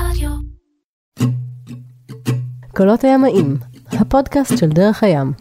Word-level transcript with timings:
רדיו. 0.00 0.30
קולות 2.76 3.04
הימאים, 3.04 3.56
הפודקאסט 3.92 4.58
של 4.58 4.68
דרך 4.68 5.02
הים. 5.02 5.32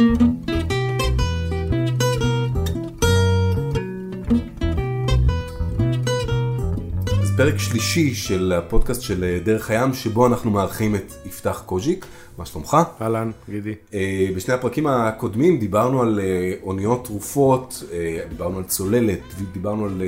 אז 7.21 7.31
פרק 7.37 7.57
שלישי 7.57 8.13
של 8.13 8.53
הפודקאסט 8.57 9.01
של 9.01 9.23
אה, 9.23 9.39
דרך 9.43 9.69
הים, 9.69 9.93
שבו 9.93 10.27
אנחנו 10.27 10.51
מארחים 10.51 10.95
את 10.95 11.13
יפתח 11.25 11.63
קוז'יק. 11.65 12.05
מה 12.37 12.45
שלומך? 12.45 12.77
אהלן, 13.01 13.31
גידי. 13.49 13.73
אה, 13.93 14.27
בשני 14.35 14.53
הפרקים 14.53 14.87
הקודמים 14.87 15.59
דיברנו 15.59 16.01
על 16.01 16.19
אה, 16.19 16.53
אוניות 16.63 17.05
תרופות, 17.05 17.83
דיברנו 18.29 18.57
על 18.57 18.63
צוללת, 18.63 19.21
דיברנו 19.53 19.85
על 19.85 20.01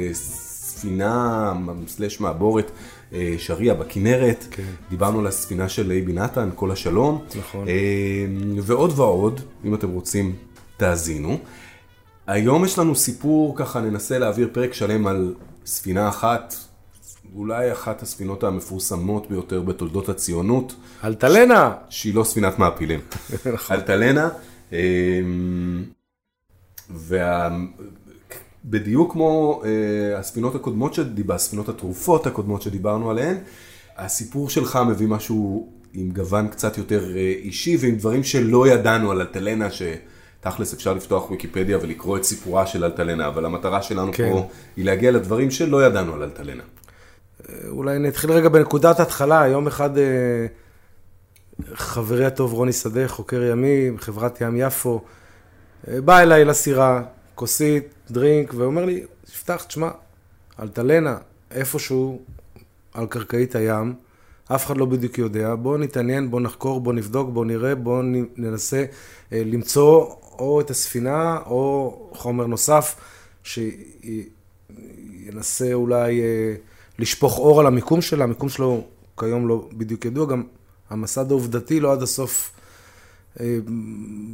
ספינה 0.77 1.53
סלש 1.87 2.19
מעבורת 2.19 2.71
אה, 3.13 3.35
שריעה 3.37 3.75
בכנרת, 3.75 4.45
כן. 4.51 4.63
דיברנו 4.89 5.19
על 5.19 5.27
הספינה 5.27 5.69
של 5.69 5.91
אייבי 5.91 6.13
נתן, 6.13 6.49
כל 6.55 6.71
השלום, 6.71 7.25
נכון. 7.39 7.67
אה, 7.67 8.25
ועוד 8.61 8.99
ועוד, 8.99 9.41
אם 9.65 9.75
אתם 9.75 9.89
רוצים, 9.89 10.35
תאזינו. 10.77 11.37
היום 12.27 12.65
יש 12.65 12.79
לנו 12.79 12.95
סיפור, 12.95 13.55
ככה 13.57 13.81
ננסה 13.81 14.19
להעביר 14.19 14.49
פרק 14.51 14.73
שלם 14.73 15.07
על 15.07 15.33
ספינה 15.65 16.09
אחת, 16.09 16.55
אולי 17.35 17.71
אחת 17.71 18.01
הספינות 18.01 18.43
המפורסמות 18.43 19.29
ביותר 19.29 19.61
בתולדות 19.61 20.09
הציונות. 20.09 20.75
אלטלנה! 21.03 21.73
שהיא 21.89 22.15
לא 22.15 22.23
ספינת 22.23 22.59
מעפילים. 22.59 22.99
אלטלנה, 23.71 24.29
אמ, 24.71 24.77
ובדיוק 28.65 29.11
כמו 29.11 29.61
אה, 29.65 30.19
הספינות 30.19 30.55
הקודמות 30.55 30.93
שדיברנו, 30.93 31.35
הספינות 31.35 31.69
התרופות 31.69 32.27
הקודמות 32.27 32.61
שדיברנו 32.61 33.11
עליהן, 33.11 33.37
הסיפור 33.97 34.49
שלך 34.49 34.79
מביא 34.89 35.07
משהו 35.07 35.69
עם 35.93 36.11
גוון 36.11 36.47
קצת 36.47 36.77
יותר 36.77 37.15
אה, 37.15 37.19
אישי 37.19 37.77
ועם 37.79 37.95
דברים 37.95 38.23
שלא 38.23 38.67
ידענו 38.67 39.11
על 39.11 39.21
אלטלנה, 39.21 39.67
שתכלס 39.71 40.73
אפשר 40.73 40.93
לפתוח 40.93 41.31
ויקיפדיה 41.31 41.77
ולקרוא 41.81 42.17
את 42.17 42.23
סיפורה 42.23 42.67
של 42.67 42.83
אלטלנה, 42.83 43.27
אבל 43.27 43.45
המטרה 43.45 43.81
שלנו 43.81 44.11
כן. 44.13 44.31
פה 44.31 44.49
היא 44.77 44.85
להגיע 44.85 45.11
לדברים 45.11 45.51
שלא 45.51 45.85
ידענו 45.85 46.13
על 46.13 46.23
אלטלנה. 46.23 46.63
אולי 47.67 47.99
נתחיל 47.99 48.31
רגע 48.31 48.49
בנקודת 48.49 48.99
התחלה. 48.99 49.47
יום 49.47 49.67
אחד 49.67 49.97
אה, 49.97 50.45
חברי 51.73 52.25
הטוב 52.25 52.53
רוני 52.53 52.73
שדה, 52.73 53.07
חוקר 53.07 53.43
ימי, 53.43 53.89
חברת 53.97 54.41
ים 54.41 54.57
יפו, 54.57 55.01
אה, 55.87 56.01
בא 56.01 56.19
אליי 56.19 56.45
לסירה, 56.45 57.03
כוסית, 57.37 57.83
דרינק, 58.11 58.53
ואומר 58.57 58.85
לי, 58.85 59.03
יפתח, 59.29 59.63
תשמע, 59.67 59.89
אלטלנה, 60.59 61.17
איפשהו 61.51 62.21
על 62.93 63.07
קרקעית 63.07 63.55
הים, 63.55 63.93
אף 64.55 64.65
אחד 64.65 64.77
לא 64.77 64.85
בדיוק 64.85 65.17
יודע, 65.17 65.55
בוא 65.55 65.77
נתעניין, 65.77 66.31
בוא 66.31 66.41
נחקור, 66.41 66.81
בוא 66.81 66.93
נבדוק, 66.93 67.29
בוא 67.29 67.45
נראה, 67.45 67.75
בוא 67.75 68.03
נ- 68.03 68.25
ננסה 68.37 68.85
אה, 69.33 69.41
למצוא 69.45 70.05
או 70.39 70.61
את 70.61 70.69
הספינה 70.69 71.39
או 71.45 72.09
חומר 72.13 72.47
נוסף 72.47 72.95
שינסה 73.43 74.33
אולי 75.73 76.21
אה, 76.21 76.55
לשפוך 76.99 77.37
אור 77.37 77.59
על 77.59 77.67
המיקום 77.67 78.01
שלה, 78.01 78.23
המיקום 78.23 78.49
שלו 78.49 78.83
כיום 79.19 79.47
לא 79.47 79.69
בדיוק 79.73 80.05
ידוע, 80.05 80.25
גם 80.25 80.43
המסד 80.89 81.31
העובדתי 81.31 81.79
לא 81.79 81.91
עד 81.91 82.01
הסוף 82.01 82.51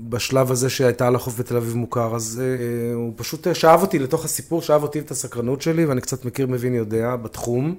בשלב 0.09 0.51
הזה 0.51 0.69
שהייתה 0.69 1.07
על 1.07 1.15
החוף 1.15 1.39
בתל 1.39 1.57
אביב 1.57 1.75
מוכר, 1.75 2.15
אז 2.15 2.41
אה, 2.43 2.93
הוא 2.93 3.13
פשוט 3.15 3.47
אה, 3.47 3.55
שאב 3.55 3.81
אותי 3.81 3.99
לתוך 3.99 4.25
הסיפור, 4.25 4.61
שאב 4.61 4.83
אותי 4.83 4.99
את 4.99 5.11
הסקרנות 5.11 5.61
שלי, 5.61 5.85
ואני 5.85 6.01
קצת 6.01 6.25
מכיר, 6.25 6.47
מבין, 6.47 6.73
יודע 6.73 7.15
בתחום. 7.15 7.75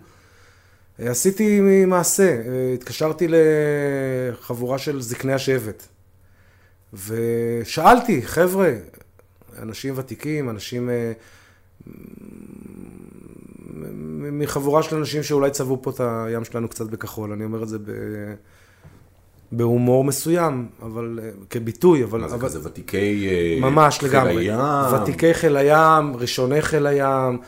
אה, 1.00 1.10
עשיתי 1.10 1.60
מעשה, 1.86 2.42
אה, 2.46 2.72
התקשרתי 2.74 3.26
לחבורה 3.28 4.78
של 4.78 5.00
זקני 5.00 5.32
השבט, 5.32 5.86
ושאלתי, 6.92 8.22
חבר'ה, 8.22 8.72
אנשים 9.58 9.94
ותיקים, 9.96 10.50
אנשים 10.50 10.90
אה, 10.90 11.12
מחבורה 14.32 14.82
של 14.82 14.96
אנשים 14.96 15.22
שאולי 15.22 15.50
צבעו 15.50 15.82
פה 15.82 15.90
את 15.90 16.00
הים 16.00 16.44
שלנו 16.44 16.68
קצת 16.68 16.86
בכחול, 16.86 17.32
אני 17.32 17.44
אומר 17.44 17.62
את 17.62 17.68
זה 17.68 17.78
ב... 17.78 17.90
בהומור 19.56 20.04
מסוים, 20.04 20.66
אבל 20.82 21.18
אה, 21.22 21.30
כביטוי, 21.50 22.04
אבל... 22.04 22.20
מה 22.20 22.28
זה 22.28 22.34
אבל... 22.34 22.44
כזה 22.44 22.58
ותיקי 22.68 23.28
אה, 23.28 23.58
ממש 23.60 23.98
חיל 23.98 24.08
לגמרי. 24.08 24.50
הים? 24.50 25.02
ותיקי 25.02 25.34
חיל 25.34 25.56
הים, 25.56 26.16
ראשוני 26.16 26.62
חיל 26.62 26.86
הים, 26.86 27.38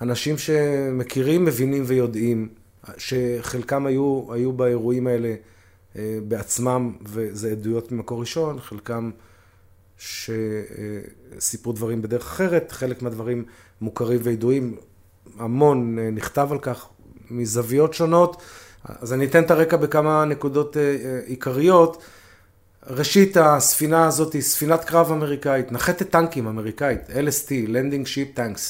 אנשים 0.00 0.38
שמכירים, 0.38 1.44
מבינים 1.44 1.82
ויודעים, 1.86 2.48
שחלקם 2.96 3.86
היו, 3.86 4.24
היו 4.32 4.52
באירועים 4.52 5.06
האלה 5.06 5.34
אה, 5.96 6.18
בעצמם, 6.28 6.92
וזה 7.02 7.50
עדויות 7.50 7.92
ממקור 7.92 8.20
ראשון, 8.20 8.60
חלקם 8.60 9.10
שסיפרו 9.98 11.72
דברים 11.72 12.02
בדרך 12.02 12.22
אחרת, 12.22 12.72
חלק 12.72 13.02
מהדברים 13.02 13.44
מוכרים 13.80 14.20
וידועים, 14.22 14.76
המון 15.38 15.98
נכתב 15.98 16.48
על 16.50 16.58
כך 16.58 16.88
מזוויות 17.30 17.94
שונות. 17.94 18.42
אז 18.84 19.12
אני 19.12 19.26
אתן 19.26 19.42
את 19.42 19.50
הרקע 19.50 19.76
בכמה 19.76 20.24
נקודות 20.24 20.76
אה, 20.76 20.82
אה, 20.82 21.20
עיקריות. 21.24 22.02
ראשית, 22.86 23.36
הספינה 23.36 24.06
הזאת 24.06 24.32
היא 24.32 24.42
ספינת 24.42 24.84
קרב 24.84 25.12
אמריקאית, 25.12 25.72
נחתת 25.72 26.10
טנקים 26.10 26.46
אמריקאית, 26.46 27.00
LST, 27.08 27.68
Landing 27.68 28.06
Ship 28.06 28.38
Tanks. 28.38 28.60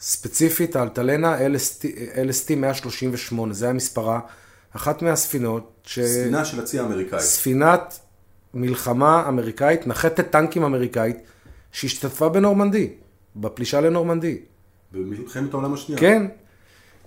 ספציפית, 0.00 0.76
האלטלנה 0.76 1.38
LST, 1.38 1.84
LST 2.14 2.56
138, 2.56 3.54
זה 3.54 3.70
המספרה. 3.70 4.20
אחת 4.76 5.02
מהספינות 5.02 5.72
ש... 5.86 6.00
ספינה 6.00 6.44
של 6.44 6.60
הצי 6.60 6.78
האמריקאי. 6.78 7.20
ספינת 7.20 7.98
מלחמה 8.54 9.28
אמריקאית, 9.28 9.86
נחתת 9.86 10.30
טנקים 10.30 10.62
אמריקאית, 10.62 11.16
שהשתתפה 11.72 12.28
בנורמנדי, 12.28 12.90
בפלישה 13.36 13.80
לנורמנדי. 13.80 14.38
במלחמת 14.92 15.52
העולם 15.54 15.74
השנייה. 15.74 16.00
כן. 16.00 16.26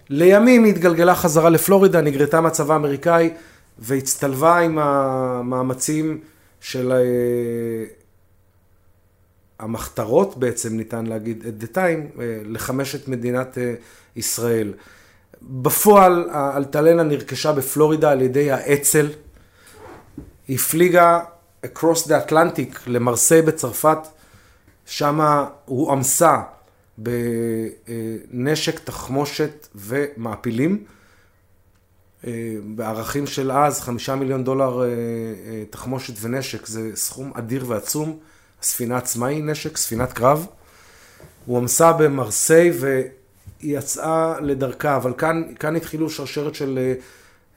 לימים 0.09 0.64
היא 0.64 0.74
התגלגלה 0.74 1.16
חזרה 1.16 1.50
לפלורידה, 1.50 2.02
נגרתה 2.02 2.41
מהצבא 2.41 2.74
האמריקאי 2.74 3.30
והצטלבה 3.80 4.58
עם 4.58 4.80
המאמצים 4.80 6.19
של 6.62 6.91
אה, 6.91 7.86
המחתרות 9.59 10.38
בעצם, 10.38 10.78
ניתן 10.78 11.06
להגיד, 11.06 11.44
at 11.44 11.64
the 11.64 11.75
time, 11.75 12.19
אה, 12.22 12.41
לחמש 12.46 12.96
את 12.96 13.08
מדינת 13.08 13.58
אה, 13.58 13.74
ישראל. 14.16 14.74
בפועל, 15.41 16.30
האלטלנה 16.31 17.03
נרכשה 17.03 17.52
בפלורידה 17.52 18.12
על 18.12 18.22
ידי 18.22 18.52
האצ"ל. 18.52 19.09
היא 20.47 20.56
הפליגה 20.56 21.20
across 21.66 22.08
the 22.08 22.30
Atlantic 22.30 22.78
למרסיי 22.88 23.41
בצרפת, 23.41 23.97
שם 24.85 25.46
הוא 25.66 25.91
עמסה 25.91 26.41
בנשק, 26.97 28.79
תחמושת 28.79 29.67
ומעפילים. 29.75 30.83
אה, 32.27 32.55
בערכים 32.63 33.27
של 33.27 33.51
אז, 33.51 33.81
חמישה 33.81 34.15
מיליון 34.15 34.43
דולר 34.43 34.81
אה, 34.81 34.87
אה, 34.87 35.63
תחמושת 35.69 36.13
ונשק, 36.21 36.65
זה 36.65 36.91
סכום 36.95 37.31
אדיר 37.35 37.65
ועצום. 37.67 38.19
הספינה 38.61 38.97
עצמה 38.97 39.27
היא 39.27 39.43
נשק, 39.43 39.77
ספינת 39.77 40.13
קרב. 40.13 40.47
הוא 41.45 41.57
עמסה 41.57 41.93
במרסיי 41.93 42.71
והיא 42.79 43.09
יצאה 43.61 44.39
לדרכה, 44.41 44.95
אבל 44.95 45.13
כאן, 45.17 45.43
כאן 45.59 45.75
התחילו 45.75 46.09
שרשרת 46.09 46.55
של 46.55 46.93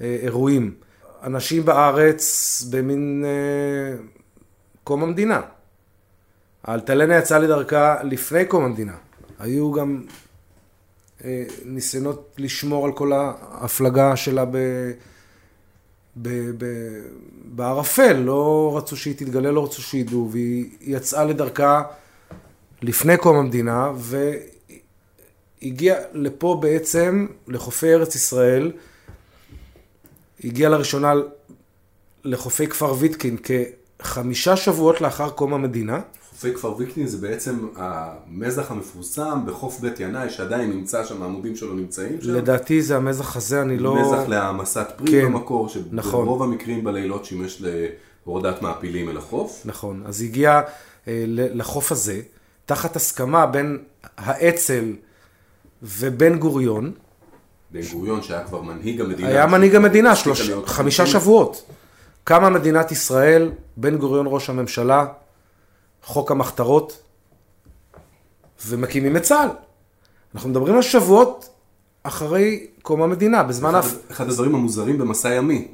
אירועים. 0.00 0.74
אנשים 1.22 1.64
בארץ 1.64 2.62
במין 2.70 3.24
אה, 3.26 4.04
קום 4.84 5.02
המדינה. 5.02 5.40
האלטלנה 6.64 7.16
יצאה 7.16 7.38
לדרכה 7.38 8.02
לפני 8.02 8.44
קום 8.44 8.64
המדינה. 8.64 8.92
היו 9.38 9.72
גם 9.72 10.02
אה, 11.24 11.44
ניסיונות 11.64 12.34
לשמור 12.38 12.86
על 12.86 12.92
כל 12.92 13.12
ההפלגה 13.12 14.16
שלה 14.16 14.44
ב, 14.44 14.56
ב, 16.16 16.28
ב, 16.58 16.66
בערפל, 17.44 18.12
לא 18.12 18.74
רצו 18.76 18.96
שהיא 18.96 19.14
תתגלה, 19.16 19.50
לא 19.50 19.64
רצו 19.64 19.82
שידעו, 19.82 20.28
והיא 20.32 20.70
יצאה 20.80 21.24
לדרכה 21.24 21.82
לפני 22.82 23.16
קום 23.16 23.36
המדינה, 23.36 23.92
והגיעה 25.62 25.96
לפה 26.12 26.58
בעצם, 26.62 27.26
לחופי 27.48 27.94
ארץ 27.94 28.14
ישראל, 28.14 28.72
הגיעה 30.44 30.70
לראשונה 30.70 31.12
לחופי 32.24 32.66
כפר 32.66 32.94
ויתקין 32.98 33.36
כחמישה 33.98 34.56
שבועות 34.56 35.00
לאחר 35.00 35.30
קום 35.30 35.54
המדינה. 35.54 36.00
חופי 36.36 36.54
כפר 36.54 36.76
ויקטין 36.76 37.06
זה 37.06 37.18
בעצם 37.18 37.68
המזח 37.76 38.70
המפורסם 38.70 39.40
בחוף 39.46 39.80
בית 39.80 40.00
ינאי, 40.00 40.30
שעדיין 40.30 40.70
נמצא 40.70 41.04
שם, 41.04 41.22
העמודים 41.22 41.56
שלו 41.56 41.74
נמצאים 41.74 42.20
שם. 42.20 42.34
לדעתי 42.34 42.82
זה 42.82 42.96
המזח 42.96 43.36
הזה, 43.36 43.62
אני 43.62 43.78
לא... 43.78 43.96
מזח 44.02 44.28
להעמסת 44.28 44.86
פרי 44.96 45.06
כן, 45.06 45.24
במקור, 45.24 45.68
נכון. 45.92 46.24
שברוב 46.24 46.42
המקרים 46.42 46.84
בלילות 46.84 47.24
שימש 47.24 47.62
להורדת 48.26 48.62
מעפילים 48.62 49.08
אל 49.08 49.16
החוף. 49.16 49.62
נכון. 49.64 50.02
אז 50.06 50.20
היא 50.20 50.28
הגיעה 50.28 50.62
אה, 51.08 51.24
לחוף 51.28 51.92
הזה, 51.92 52.20
תחת 52.66 52.96
הסכמה 52.96 53.46
בין 53.46 53.78
האצ"ל 54.16 54.92
ובן 55.82 56.38
גוריון, 56.38 56.92
בן 57.70 57.80
גוריון, 57.92 58.22
שהיה 58.22 58.44
כבר 58.44 58.62
מנהיג 58.62 59.00
המדינה. 59.00 59.28
היה 59.28 59.46
מנהיג 59.46 59.74
המדינה, 59.74 60.16
שלוש, 60.16 60.50
חמישה. 60.66 61.06
שבועות. 61.06 61.70
קמה 62.24 62.50
מדינת 62.50 62.92
ישראל, 62.92 63.50
בן 63.76 63.96
גוריון 63.96 64.26
ראש 64.28 64.50
הממשלה, 64.50 65.06
חוק 66.06 66.30
המחתרות, 66.30 67.02
ומקימים 68.66 69.16
את 69.16 69.22
צה"ל. 69.22 69.48
אנחנו 70.34 70.48
מדברים 70.50 70.74
על 70.76 70.82
שבועות 70.82 71.48
אחרי 72.02 72.66
קום 72.82 73.02
המדינה, 73.02 73.42
בזמן 73.42 73.68
אחד, 73.74 73.76
האף... 73.76 73.94
אחד 74.10 74.28
הדברים 74.28 74.54
המוזרים 74.54 74.98
במסע 74.98 75.34
ימי. 75.34 75.68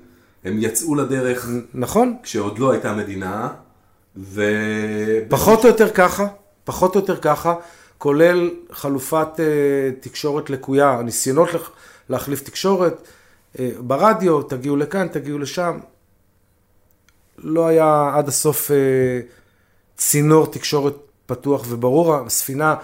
הם 0.44 0.56
יצאו 0.58 0.94
לדרך 0.94 1.48
נכון? 1.74 2.16
כשעוד 2.22 2.58
לא 2.58 2.70
הייתה 2.72 2.92
מדינה, 2.94 3.48
ו... 4.16 4.42
פחות 5.28 5.64
או 5.64 5.68
יותר 5.68 5.90
ככה, 5.90 6.26
פחות 6.64 6.94
או 6.94 7.00
יותר 7.00 7.16
ככה, 7.16 7.54
כולל 7.98 8.50
חלופת 8.72 9.28
אה, 9.38 9.44
תקשורת 10.00 10.50
לקויה, 10.50 11.00
ניסיונות 11.04 11.54
לח- 11.54 11.70
להחליף 12.08 12.42
תקשורת 12.42 13.02
אה, 13.58 13.70
ברדיו, 13.78 14.42
תגיעו 14.42 14.76
לכאן, 14.76 15.08
תגיעו 15.08 15.38
לשם. 15.38 15.78
לא 17.38 17.66
היה 17.66 18.10
עד 18.14 18.28
הסוף 18.28 18.70
אה, 18.70 18.76
צינור 19.96 20.46
תקשורת 20.46 20.96
פתוח 21.26 21.64
וברור. 21.68 22.14
הספינה 22.14 22.74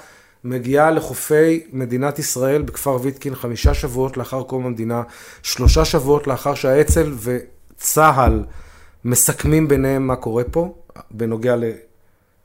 מגיעה 0.44 0.90
לחופי 0.90 1.66
מדינת 1.72 2.18
ישראל 2.18 2.62
בכפר 2.62 2.98
ויתקין 3.02 3.34
חמישה 3.34 3.74
שבועות 3.74 4.16
לאחר 4.16 4.42
קום 4.42 4.66
המדינה, 4.66 5.02
שלושה 5.42 5.84
שבועות 5.84 6.26
לאחר 6.26 6.54
שהאצ"ל 6.54 7.14
וצה"ל 7.22 8.44
מסכמים 9.04 9.68
ביניהם 9.68 10.06
מה 10.06 10.16
קורה 10.16 10.44
פה, 10.50 10.74
בנוגע 11.10 11.56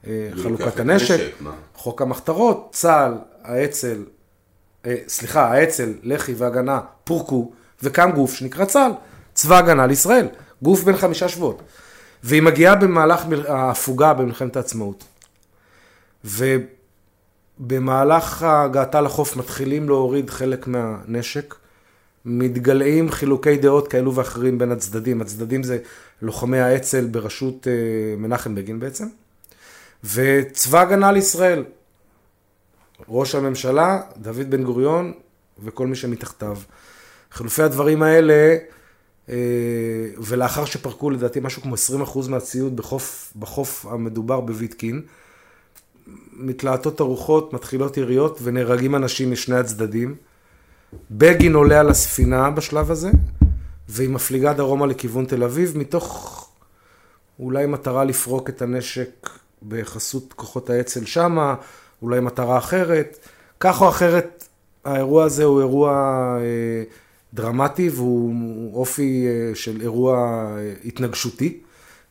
לחלוקת 0.04 0.80
הנשק. 0.80 1.20
מה? 1.40 1.52
חוק 1.76 2.02
המחתרות, 2.02 2.70
צה"ל, 2.72 3.14
האצ"ל, 3.44 4.04
אה, 4.86 4.96
סליחה, 5.08 5.46
האצ"ל, 5.46 5.94
לח"י 6.04 6.34
והגנה 6.34 6.80
פורקו, 7.04 7.52
וקם 7.84 8.12
גוף 8.12 8.34
שנקרא 8.34 8.66
צה"ל, 8.66 8.92
צבא 9.34 9.58
הגנה 9.58 9.88
לישראל, 9.88 10.28
גוף 10.62 10.84
בן 10.84 10.98
חמישה 10.98 11.30
שבועות. 11.30 11.62
והיא 12.24 12.42
מגיעה 12.42 12.76
במהלך 12.76 13.26
ההפוגה 13.48 14.14
במלחמת 14.14 14.56
העצמאות. 14.56 15.04
ובמהלך 17.60 18.44
הגעתה 18.44 19.02
לחוף 19.02 19.38
מתחילים 19.38 19.90
להוריד 19.90 20.30
חלק 20.30 20.68
מהנשק, 20.68 21.56
מתגלעים 22.26 23.12
חילוקי 23.12 23.58
דעות 23.58 23.88
כאלו 23.88 24.16
ואחרים 24.16 24.58
בין 24.58 24.72
הצדדים. 24.72 25.22
הצדדים 25.22 25.64
זה 25.64 25.78
לוחמי 26.22 26.60
האצ"ל 26.60 27.08
בראשות 27.08 27.68
אה, 27.68 27.74
מנחם 28.18 28.56
בגין 28.56 28.80
בעצם. 28.80 29.08
וצבא 30.04 30.82
הגנה 30.82 31.12
לישראל, 31.12 31.64
ראש 33.10 33.36
הממשלה, 33.36 34.02
דוד 34.18 34.50
בן 34.50 34.64
גוריון 34.64 35.14
וכל 35.64 35.88
מי 35.88 35.96
שמתחתיו. 35.96 36.58
חילופי 37.32 37.64
הדברים 37.64 38.04
האלה, 38.04 38.58
ולאחר 40.18 40.66
שפרקו 40.66 41.10
לדעתי 41.10 41.40
משהו 41.40 41.62
כמו 41.62 41.76
20% 42.26 42.30
מהציוד 42.30 42.76
בחוף, 42.76 43.34
בחוף 43.40 43.86
המדובר 43.86 44.40
בוויטקין, 44.40 45.02
מתלהטות 46.34 47.00
הרוחות, 47.00 47.54
מתחילות 47.54 47.98
יריות 47.98 48.40
ונהרגים 48.44 48.96
אנשים 48.96 49.32
משני 49.32 49.56
הצדדים. 49.56 50.16
בגין 51.12 51.54
עולה 51.56 51.80
על 51.80 51.90
הספינה 51.90 52.50
בשלב 52.50 52.92
הזה, 52.92 53.12
והיא 53.90 54.10
מפליגה 54.10 54.54
דרומה 54.54 54.86
לכיוון 54.86 55.26
תל 55.26 55.44
אביב, 55.44 55.78
מתוך 55.78 56.40
אולי 57.40 57.66
מטרה 57.66 58.04
לפרוק 58.04 58.50
את 58.50 58.62
הנשק 58.62 59.30
בחסות 59.68 60.34
כוחות 60.34 60.70
האצ"ל 60.70 61.06
שמה, 61.06 61.56
אולי 62.02 62.20
מטרה 62.20 62.58
אחרת. 62.58 63.28
כך 63.60 63.82
או 63.82 63.90
אחרת, 63.90 64.48
האירוע 64.86 65.24
הזה 65.24 65.44
הוא 65.44 65.60
אירוע 65.60 65.92
אה, 66.40 66.84
דרמטי 67.34 67.90
והוא 67.90 68.76
אופי 68.76 69.28
אה, 69.28 69.56
של 69.56 69.82
אירוע 69.82 70.18
אה, 70.58 70.74
התנגשותי. 70.86 71.60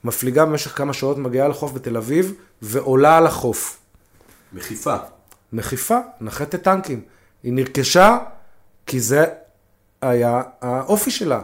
מפליגה 0.05 0.45
במשך 0.47 0.77
כמה 0.77 0.93
שעות, 0.93 1.19
מגיעה 1.19 1.49
לחוף 1.49 1.73
בתל 1.73 1.97
אביב 1.97 2.35
ועולה 2.63 3.19
על 3.19 3.27
החוף. 3.27 3.79
מחיפה. 4.53 4.97
מחיפה, 5.53 5.99
נחתת 6.21 6.63
טנקים. 6.63 7.01
היא 7.43 7.53
נרכשה 7.53 8.19
כי 8.87 9.01
זה 9.01 9.25
היה 10.03 10.43
האופי 10.61 11.11
שלה. 11.11 11.41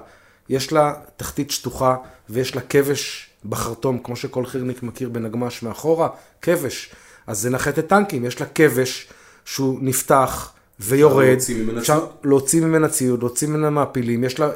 יש 0.49 0.73
לה 0.73 0.95
תחתית 1.17 1.51
שטוחה 1.51 1.97
ויש 2.29 2.55
לה 2.55 2.61
כבש 2.61 3.31
בחרטום, 3.45 3.99
כמו 3.99 4.17
שכל 4.17 4.47
חירניק 4.47 4.83
מכיר 4.83 5.09
בנגמש 5.09 5.63
מאחורה, 5.63 6.09
כבש. 6.43 6.91
אז 7.27 7.39
זה 7.39 7.51
נחתת 7.51 7.89
טנקים, 7.89 8.25
יש 8.25 8.41
לה 8.41 8.47
כבש 8.55 9.09
שהוא 9.45 9.79
נפתח 9.83 10.53
ויורד. 10.81 11.37
אפשר. 11.79 12.07
להוציא 12.25 12.61
ממנה 12.61 12.89
ציוד, 12.89 13.21
להוציא 13.21 13.49
ממנה 13.49 13.71
מעפילים, 13.71 14.25
יש 14.25 14.41
לה 14.41 14.51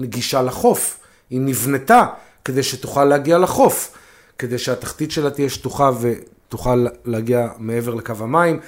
גישה 0.00 0.42
לחוף. 0.42 1.00
היא 1.30 1.40
נבנתה 1.40 2.06
כדי 2.44 2.62
שתוכל 2.62 3.04
להגיע 3.04 3.38
לחוף, 3.38 3.94
כדי 4.38 4.58
שהתחתית 4.58 5.10
שלה 5.10 5.30
תהיה 5.30 5.48
שטוחה 5.48 5.90
ותוכל 6.00 6.86
להגיע 7.04 7.48
מעבר 7.58 7.94
לקו 7.94 8.12
המים. 8.20 8.60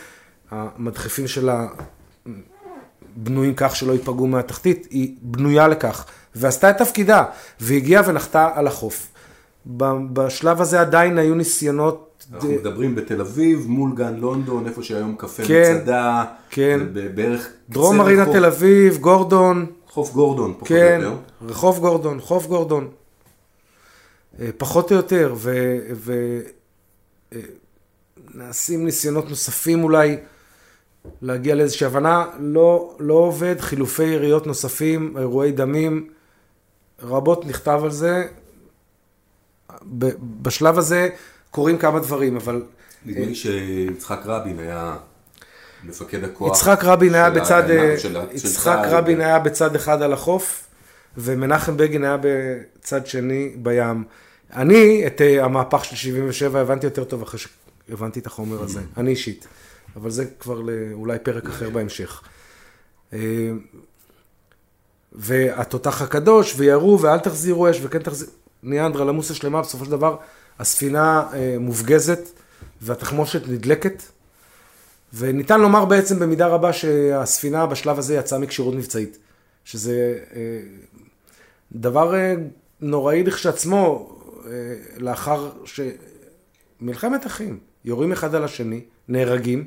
המדחפים 0.51 1.29
שלה 1.29 1.67
בנויים 3.17 3.55
כך 3.57 3.77
שלא 3.77 3.93
ייפגעו 3.93 4.27
מהתחתית, 4.27 4.87
היא 4.91 5.17
בנויה 5.23 5.69
לכך, 5.69 6.05
ועשתה 6.35 6.71
את 6.71 6.79
תפקידה, 6.79 7.25
והגיעה 7.61 8.03
ונחתה 8.07 8.49
על 8.55 8.67
החוף. 8.67 9.09
בשלב 10.13 10.61
הזה 10.61 10.81
עדיין 10.81 11.19
היו 11.19 11.35
ניסיונות, 11.35 12.10
אנחנו 12.35 12.51
מדברים 12.51 12.95
בתל 12.95 13.21
אביב, 13.21 13.67
מול 13.69 13.95
גן 13.95 14.17
לונדון, 14.17 14.67
איפה 14.67 14.83
שהיום 14.83 15.15
קפה 15.19 15.45
כן, 15.45 15.77
מצדה. 15.77 16.25
כן. 16.51 16.81
זה 16.95 17.09
בערך... 17.15 17.49
דרום 17.69 17.97
מרינה 17.97 18.33
תל 18.33 18.45
אביב, 18.45 18.99
גורדון, 18.99 19.67
חוף 19.89 20.13
גורדון, 20.13 20.55
פחות 20.55 20.69
כן, 20.69 21.01
או 21.05 21.11
יותר. 21.11 21.17
רחוב 21.43 21.79
גורדון, 21.79 22.21
חוף 22.21 22.47
גורדון. 22.47 22.89
אה, 24.41 24.51
פחות 24.57 24.93
או 24.93 24.97
יותר, 24.97 25.35
ונעשים 28.35 28.85
ניסיונות 28.85 29.29
נוספים 29.29 29.85
אולי 29.85 30.17
להגיע 31.23 31.55
לאיזושהי 31.55 31.87
הבנה, 31.87 32.25
לא, 32.39 32.97
לא 32.99 33.15
עובד, 33.15 33.61
חילופי 33.61 34.05
יריות 34.05 34.47
נוספים, 34.47 35.17
אירועי 35.19 35.53
דמים, 35.53 36.09
רבות 37.03 37.47
נכתב 37.47 37.81
על 37.85 37.91
זה. 37.91 38.25
בשלב 40.43 40.79
הזה 40.79 41.09
קורים 41.51 41.79
כמה 41.79 42.01
דברים, 42.01 42.37
אבל 42.37 42.63
נדמה 43.07 43.27
לי 43.27 43.35
שיצחק 43.35 44.21
רבין 44.25 44.59
היה 44.59 44.97
מפקד 45.85 46.25
הכוח. 46.25 46.57
יצחק 46.57 46.81
רבין 46.85 47.15
היה 47.15 47.31
בצד, 47.31 47.63
של 47.99 48.17
יצחק 48.33 48.65
צה"ל. 48.65 48.89
רבין 48.89 49.21
היה 49.21 49.39
בצד 49.39 49.75
אחד 49.75 50.03
על 50.03 50.13
החוף, 50.13 50.67
ומנחם 51.17 51.77
בגין 51.77 52.05
היה 52.05 52.17
בצד 52.21 53.07
שני 53.07 53.53
בים. 53.57 54.05
אני 54.53 55.07
את 55.07 55.21
אה, 55.21 55.45
המהפך 55.45 55.85
של 55.85 55.97
77 55.97 56.61
הבנתי 56.61 56.87
יותר 56.87 57.05
טוב 57.05 57.23
אחרי 57.23 57.41
שהבנתי 57.89 58.21
את 58.21 58.27
החומר 58.27 58.63
הזה, 58.63 58.81
אני 58.97 59.11
אישית. 59.11 59.47
אבל 59.97 60.11
זה 60.11 60.25
כבר 60.41 60.61
אולי 60.93 61.19
פרק 61.19 61.47
אחר 61.47 61.71
בהמשך. 61.71 62.23
אה, 63.13 63.19
והתותח 65.13 66.03
הקדוש, 66.03 66.55
וירו, 66.57 67.01
ואל 67.01 67.19
תחזירו 67.19 67.71
אש, 67.71 67.81
וכן 67.83 67.99
תחזירו, 67.99 68.33
נהיה 68.63 68.87
אנדרלמוסיה 68.87 69.37
שלמה, 69.37 69.61
בסופו 69.63 69.85
של 69.85 69.91
דבר 69.91 70.17
הספינה 70.59 71.27
אה, 71.33 71.57
מופגזת, 71.61 72.21
והתחמושת 72.83 73.49
נדלקת. 73.49 74.03
וניתן 75.15 75.61
לומר 75.61 75.85
בעצם 75.85 76.19
במידה 76.19 76.47
רבה 76.47 76.73
שהספינה 76.73 77.67
בשלב 77.67 77.99
הזה 77.99 78.15
יצאה 78.15 78.39
מכשירות 78.39 78.75
מבצעית. 78.75 79.19
שזה 79.65 80.19
אה, 80.35 80.61
דבר 81.73 82.15
אה, 82.15 82.35
נוראי 82.81 83.25
לכשעצמו, 83.25 84.17
לאחר 84.97 85.51
שמלחמת 85.65 87.27
אחים, 87.27 87.59
יורים 87.85 88.13
אחד 88.13 88.35
על 88.35 88.45
השני, 88.45 88.81
נהרגים, 89.09 89.65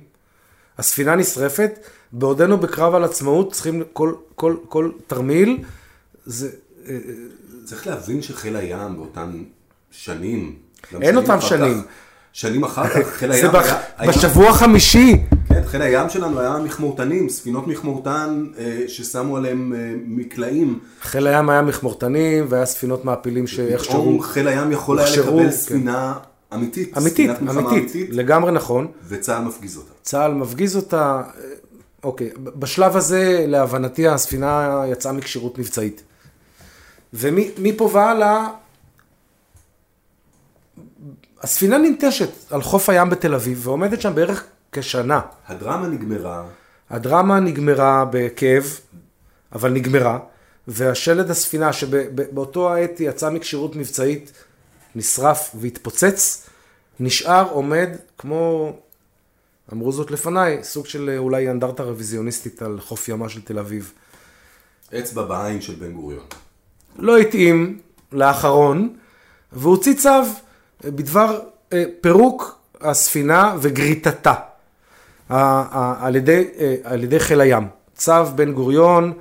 הספינה 0.78 1.16
נשרפת, 1.16 1.80
בעודנו 2.12 2.58
בקרב 2.58 2.96
על 2.96 3.04
עצמאות, 3.04 3.52
צריכים 3.52 3.84
כל, 3.94 4.14
כל, 4.36 4.56
כל 4.70 4.92
תרמיל, 5.08 5.64
זה, 6.26 6.50
צריך 7.66 7.88
להבין 7.88 8.22
שחיל 8.22 8.56
הים 8.56 8.96
באותן 8.96 9.32
שנים... 9.92 10.56
אין 11.02 11.18
אותם 11.18 11.42
שנים. 11.42 11.82
כך- 11.82 11.88
שנים 12.34 12.64
אחר 12.64 12.88
כך, 12.90 13.08
חיל 13.14 13.32
זה 13.32 13.38
הים 13.38 13.52
בח- 13.52 13.64
היה... 13.66 13.80
היה- 13.98 14.12
בשבוע 14.12 14.50
החמישי, 14.50 15.16
כן, 15.48 15.62
חיל 15.66 15.82
הים 15.82 16.10
שלנו 16.10 16.40
היה 16.40 16.58
מכמורתנים, 16.58 17.30
ספינות 17.30 17.68
מכמורתן 17.68 18.46
אה, 18.58 18.84
ששמו 18.88 19.38
עליהם 19.38 19.74
אה, 19.74 19.94
מקלעים. 20.08 20.80
חיל 21.02 21.28
הים 21.28 21.50
היה 21.50 21.62
מכמורתנים, 21.62 22.46
והיה 22.50 22.66
ספינות 22.66 23.06
מעפילים 23.06 23.48
שאיכשהו... 23.48 24.20
חיל 24.20 24.48
הים 24.48 24.72
יכול 24.72 25.00
היה 25.00 25.10
לקבל 25.18 25.44
כן. 25.44 25.52
ספינה 25.52 26.14
אמיתית. 26.54 26.98
אמיתית, 26.98 27.14
ספינת 27.16 27.42
מלחמה 27.42 27.70
אמיתית, 27.72 28.10
לגמרי 28.12 28.52
נכון. 28.52 28.88
וצה"ל 29.08 29.44
מפגיז 29.44 29.78
אותה. 29.78 29.92
צה"ל 30.02 30.34
מפגיז 30.34 30.76
אותה, 30.76 31.22
אוקיי, 32.04 32.30
בשלב 32.44 32.98
הזה, 32.98 33.46
להבנתי, 33.48 34.08
הספינה 34.08 34.84
יצאה 34.92 35.12
מכשירות 35.12 35.60
מבצעית. 35.60 36.04
ומפה 37.14 37.90
והלאה, 37.94 38.48
הספינה 41.42 41.78
ננטשת 41.78 42.30
על 42.52 42.62
חוף 42.62 42.90
הים 42.90 43.10
בתל 43.10 43.36
אביב, 43.36 43.68
ועומדת 43.68 44.02
שם 44.02 44.16
בערך 44.16 44.44
כשנה. 44.72 45.22
הדרמה 45.48 45.88
נגמרה, 45.88 46.46
הדרמה 46.90 47.40
נגמרה 47.40 48.06
בכאב, 48.12 48.80
אבל 49.54 49.72
נגמרה, 49.72 50.20
והשלד 50.68 51.30
הספינה 51.30 51.74
שבאותו 51.74 52.74
העת 52.74 53.00
יצא 53.00 53.30
מכשירות 53.30 53.76
מבצעית, 53.76 54.32
נשרף 54.96 55.52
והתפוצץ, 55.60 56.50
נשאר 57.00 57.50
עומד 57.50 57.90
כמו, 58.18 58.74
אמרו 59.74 59.92
זאת 59.92 60.12
לפניי, 60.12 60.64
סוג 60.64 60.86
של 60.86 61.16
אולי 61.18 61.52
אנדרטה 61.52 61.84
רוויזיוניסטית 61.84 62.62
על 62.62 62.80
חוף 62.80 63.10
ימה 63.10 63.30
של 63.30 63.42
תל 63.42 63.60
אביב. 63.60 63.94
אצבע 65.00 65.24
בעין 65.24 65.62
של 65.62 65.76
בן 65.76 65.92
גוריון. 65.92 66.26
לא 67.00 67.18
התאים 67.18 67.80
לאחרון, 68.12 68.90
והוציא 69.54 69.94
צו 69.94 70.10
בדבר 70.84 71.40
אה, 71.74 71.84
פירוק 72.02 72.60
הספינה 72.82 73.56
וגריטתה 73.62 74.34
על 75.30 76.16
ידי, 76.16 76.48
אה, 76.60 76.76
על 76.84 77.04
ידי 77.04 77.20
חיל 77.20 77.42
הים. 77.42 77.68
צו 77.96 78.26
בן 78.36 78.54
גוריון, 78.54 79.14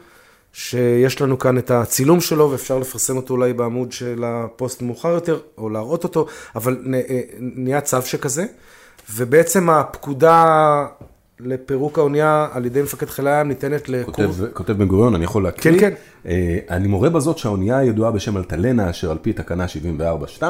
שיש 0.52 1.21
לנו 1.21 1.38
כאן 1.38 1.59
את 1.59 1.71
הצילום 1.71 2.21
שלו 2.21 2.50
ואפשר 2.50 2.79
לפרסם 2.79 3.17
אותו 3.17 3.35
אולי 3.35 3.52
בעמוד 3.52 3.93
של 3.93 4.25
הפוסט 4.26 4.83
מאוחר 4.83 5.09
יותר, 5.09 5.41
או 5.59 5.69
להראות 5.69 6.05
אותו, 6.05 6.26
אבל 6.55 6.79
אה, 6.95 7.21
נהיה 7.38 7.81
צו 7.81 8.02
שכזה, 8.02 8.45
ובעצם 9.14 9.71
הפקודה 9.71 10.87
לפירוק 11.44 11.99
האונייה 11.99 12.49
על 12.52 12.66
ידי 12.66 12.82
מפקד 12.82 13.06
חיל 13.06 13.26
הים 13.26 13.49
ניתנת 13.49 13.88
לקורס. 13.88 14.16
כותב, 14.16 14.52
כותב 14.52 14.72
בן 14.72 14.87
גוריון, 14.87 15.14
אני 15.14 15.25
יכול 15.25 15.42
להקריא. 15.42 15.80
כן, 15.80 15.90
כן. 15.90 15.94
אה, 16.26 16.58
אני 16.70 16.88
מורה 16.88 17.11
בזאת 17.11 17.38
שהאונייה 17.38 17.84
ידועה 17.84 18.11
בשם 18.11 18.37
אלטלנה, 18.37 18.90
אשר 18.90 19.11
על 19.11 19.18
פי 19.22 19.32
תקנה 19.32 19.66
74-2, 20.38 20.42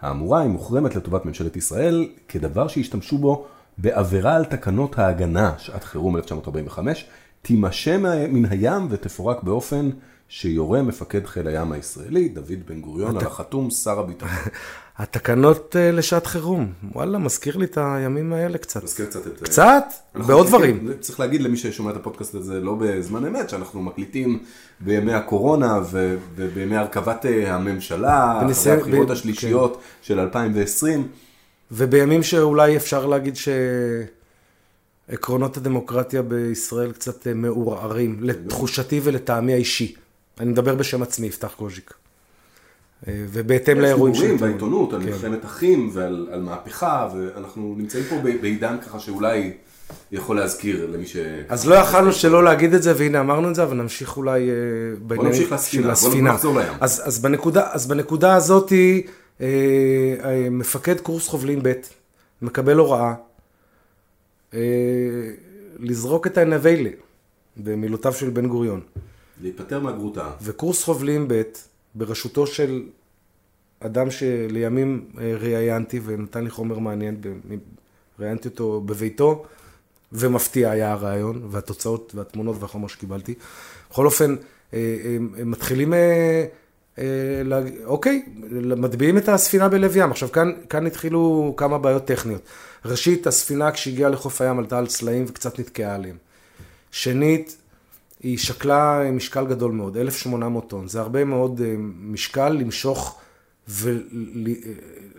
האמורה 0.00 0.40
היא 0.40 0.50
מוחרמת 0.50 0.96
לטובת 0.96 1.24
ממשלת 1.24 1.56
ישראל, 1.56 2.08
כדבר 2.28 2.68
שהשתמשו 2.68 3.18
בו 3.18 3.46
בעבירה 3.78 4.36
על 4.36 4.44
תקנות 4.44 4.98
ההגנה, 4.98 5.52
שעת 5.58 5.84
חירום 5.84 6.16
1945, 6.16 7.06
תימשה 7.42 7.98
מן 8.28 8.44
הים 8.44 8.86
ותפורק 8.90 9.42
באופן 9.42 9.90
שיורה 10.28 10.82
מפקד 10.82 11.26
חיל 11.26 11.48
הים 11.48 11.72
הישראלי, 11.72 12.28
דוד 12.28 12.58
בן 12.68 12.80
גוריון, 12.80 13.16
על 13.16 13.26
החתום 13.26 13.70
שר 13.70 14.00
הביטחון. 14.00 14.52
התקנות 15.00 15.76
אה, 15.76 15.90
לשעת 15.92 16.26
חירום, 16.26 16.72
וואלה, 16.92 17.18
מזכיר 17.18 17.56
לי 17.56 17.64
את 17.64 17.78
הימים 17.80 18.32
האלה 18.32 18.58
קצת. 18.58 18.84
מזכיר 18.84 19.06
קצת 19.06 19.26
את... 19.26 19.42
קצת? 19.42 19.84
בעוד 20.14 20.46
דברים. 20.46 20.88
צריך 21.00 21.20
להגיד 21.20 21.42
למי 21.42 21.56
ששומע 21.56 21.90
את 21.90 21.96
הפודקאסט 21.96 22.34
הזה 22.34 22.60
לא 22.60 22.76
בזמן 22.80 23.26
אמת, 23.26 23.50
שאנחנו 23.50 23.82
מקליטים 23.82 24.38
בימי 24.80 25.12
הקורונה 25.12 25.80
ובימי 26.36 26.76
הרכבת 26.76 27.26
אה, 27.26 27.54
הממשלה, 27.54 28.42
אחרי 28.50 28.72
הבחירות 28.72 29.10
השלישיות 29.10 29.74
כן. 29.74 29.80
של 30.02 30.20
2020. 30.20 31.08
ובימים 31.72 32.22
שאולי 32.22 32.76
אפשר 32.76 33.06
להגיד 33.06 33.34
שעקרונות 35.08 35.56
הדמוקרטיה 35.56 36.22
בישראל 36.22 36.92
קצת 36.92 37.26
אה, 37.26 37.34
מעורערים, 37.34 38.16
לתחושתי 38.20 39.00
ולטעמי 39.04 39.52
האישי. 39.52 39.94
אני 40.40 40.50
מדבר 40.50 40.74
בשם 40.74 41.02
עצמי, 41.02 41.26
יפתח 41.26 41.54
קוז'יק. 41.56 41.99
אה, 43.08 43.24
ובהתאם 43.28 43.80
לאירועים 43.80 44.14
של... 44.14 44.24
יש 44.24 44.30
דיבורים 44.30 44.52
בעיתונות 44.52 44.92
על 44.92 45.00
כן. 45.02 45.06
מלחמת 45.06 45.44
אחים 45.44 45.90
ועל 45.92 46.40
מהפכה, 46.44 47.08
ואנחנו 47.14 47.74
נמצאים 47.78 48.04
פה 48.04 48.16
בעידן 48.40 48.76
ככה 48.86 49.00
שאולי 49.00 49.52
יכול 50.12 50.36
להזכיר 50.36 50.90
למי 50.92 51.06
ש... 51.06 51.16
אז 51.48 51.66
לא 51.66 51.74
יכלנו 51.74 52.12
שלא 52.12 52.44
להגיד 52.44 52.74
את 52.74 52.82
זה, 52.82 52.94
והנה 52.96 53.20
אמרנו 53.20 53.50
את 53.50 53.54
זה, 53.54 53.62
אבל 53.62 53.76
נמשיך 53.76 54.16
אולי 54.16 54.50
אה, 54.50 54.54
בעניינים 55.02 55.42
של 55.60 55.90
הספינה. 55.90 56.36
אז, 56.80 57.02
אז, 57.04 57.18
בנקודה, 57.18 57.68
אז 57.72 57.86
בנקודה 57.86 58.34
הזאתי, 58.34 59.06
אה, 59.40 59.46
מפקד 60.50 61.00
קורס 61.00 61.28
חובלים 61.28 61.60
ב' 61.62 61.72
מקבל 62.42 62.76
הוראה 62.76 63.14
לזרוק 65.78 66.26
את 66.26 66.38
הנבלה, 66.38 66.90
במילותיו 67.56 68.12
של 68.12 68.30
בן 68.30 68.48
גוריון. 68.48 68.80
להיפטר 69.42 69.80
מהגרוטה. 69.80 70.30
וקורס 70.42 70.84
חובלים 70.84 71.28
ב' 71.28 71.42
בראשותו 71.94 72.46
של 72.46 72.82
אדם 73.80 74.10
שלימים 74.10 75.04
אה, 75.20 75.34
ראיינתי 75.40 76.00
ונתן 76.04 76.44
לי 76.44 76.50
חומר 76.50 76.78
מעניין, 76.78 77.20
ראיינתי 78.18 78.48
אותו 78.48 78.80
בביתו, 78.80 79.44
ומפתיע 80.12 80.70
היה 80.70 80.92
הרעיון, 80.92 81.48
והתוצאות 81.50 82.12
והתמונות 82.14 82.56
והחומר 82.60 82.88
שקיבלתי. 82.88 83.34
בכל 83.90 84.06
אופן, 84.06 84.36
אה, 84.74 84.78
הם 85.38 85.50
מתחילים, 85.50 85.94
אה, 85.94 86.44
אוקיי, 87.84 88.22
מטביעים 88.76 89.18
את 89.18 89.28
הספינה 89.28 89.68
בלב 89.68 89.96
ים. 89.96 90.10
עכשיו, 90.10 90.32
כאן, 90.32 90.52
כאן 90.68 90.86
התחילו 90.86 91.54
כמה 91.56 91.78
בעיות 91.78 92.04
טכניות. 92.04 92.42
ראשית, 92.84 93.26
הספינה 93.26 93.72
כשהגיעה 93.72 94.10
לחוף 94.10 94.40
הים 94.40 94.58
עלתה 94.58 94.78
על 94.78 94.86
צלעים 94.86 95.24
וקצת 95.28 95.58
נתקעה 95.58 95.94
עליהם. 95.94 96.16
שנית, 96.90 97.56
היא 98.22 98.38
שקלה 98.38 99.10
משקל 99.12 99.46
גדול 99.46 99.72
מאוד, 99.72 99.96
1,800 99.96 100.70
טון. 100.70 100.88
זה 100.88 101.00
הרבה 101.00 101.24
מאוד 101.24 101.60
אה, 101.64 101.74
משקל 102.00 102.48
למשוך 102.48 103.20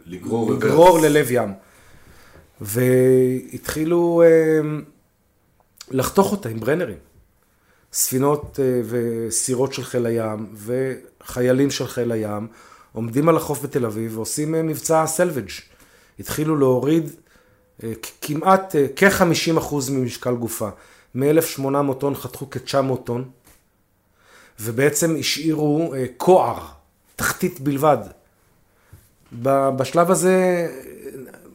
ולגרור 0.06 1.00
ללב 1.00 1.32
ים. 1.32 1.54
והתחילו 2.62 4.24
אה, 4.26 4.60
לחתוך 5.92 6.32
אותה 6.32 6.50
עם 6.50 6.60
ברנרים. 6.60 6.98
ספינות 7.94 8.60
אה, 8.64 8.82
וסירות 8.86 9.74
של 9.74 9.84
חיל 9.84 10.06
הים 10.06 10.56
וחיילים 10.56 11.72
של 11.72 11.88
חיל 11.88 12.12
הים 12.12 12.48
עומדים 12.94 13.30
על 13.30 13.38
החוף 13.38 13.62
בתל 13.62 13.86
אביב 13.86 14.18
ועושים 14.18 14.52
מבצע 14.52 15.08
סלווג'. 15.08 15.50
התחילו 16.20 16.56
להוריד 16.56 17.10
כמעט, 18.22 18.76
כ-50% 18.96 19.76
ממשקל 19.92 20.36
גופה. 20.36 20.70
מ-1800 21.16 21.94
טון 22.00 22.16
חתכו 22.16 22.50
כ-900 22.50 22.98
טון, 23.04 23.30
ובעצם 24.60 25.16
השאירו 25.20 25.94
אה, 25.94 26.06
כוער, 26.18 26.66
תחתית 27.16 27.60
בלבד. 27.60 27.98
בשלב 29.42 30.12
הזה, 30.12 30.68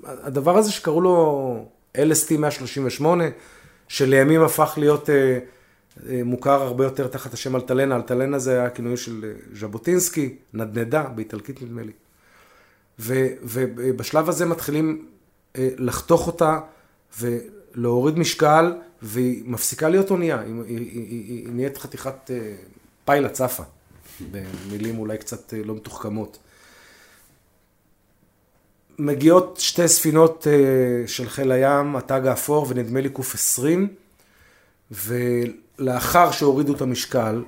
הדבר 0.05 0.59
הזה 0.59 0.73
שקראו 0.73 1.01
לו 1.01 1.69
LST 1.97 2.37
138, 2.39 3.25
שלימים 3.89 4.43
הפך 4.43 4.75
להיות 4.77 5.11
אה, 5.11 5.39
אה, 6.09 6.21
מוכר 6.25 6.63
הרבה 6.63 6.85
יותר 6.85 7.07
תחת 7.07 7.35
השם 7.35 7.57
אלטלנה, 7.57 7.97
אלטלנה 7.97 8.39
זה 8.39 8.61
היה 8.61 8.71
כינוי 8.71 8.97
של 8.97 9.33
ז'בוטינסקי, 9.53 10.37
נדנדה, 10.55 11.03
באיטלקית 11.03 11.63
נדמה 11.63 11.83
לי. 11.83 11.93
ובשלב 12.99 14.29
הזה 14.29 14.47
מתחילים 14.47 15.07
לחתוך 15.59 16.27
אותה 16.27 16.59
ולהוריד 17.77 18.19
משקל 18.19 18.75
והיא 19.03 19.43
מפסיקה 19.47 19.89
להיות 19.89 20.11
אונייה, 20.11 20.41
היא, 20.41 20.55
היא, 20.67 20.79
היא, 20.79 21.07
היא, 21.11 21.47
היא 21.47 21.49
נהיית 21.53 21.79
חתיכת 21.79 22.31
אה, 22.31 22.55
פיילה 23.05 23.29
צפה, 23.29 23.63
במילים 24.31 24.99
אולי 24.99 25.19
קצת 25.19 25.55
אה, 25.55 25.63
לא 25.65 25.75
מתוחכמות. 25.75 26.39
מגיעות 28.99 29.57
שתי 29.61 29.89
ספינות 29.89 30.47
אה, 30.47 31.09
של 31.09 31.29
חיל 31.29 31.53
הים, 31.53 31.97
התג 31.97 32.27
האפור 32.27 32.67
ונדמה 32.69 33.01
לי 33.01 33.09
קוף 33.09 33.35
20, 33.35 33.89
ולאחר 34.91 36.31
שהורידו 36.31 36.75
את 36.75 36.81
המשקל, 36.81 37.45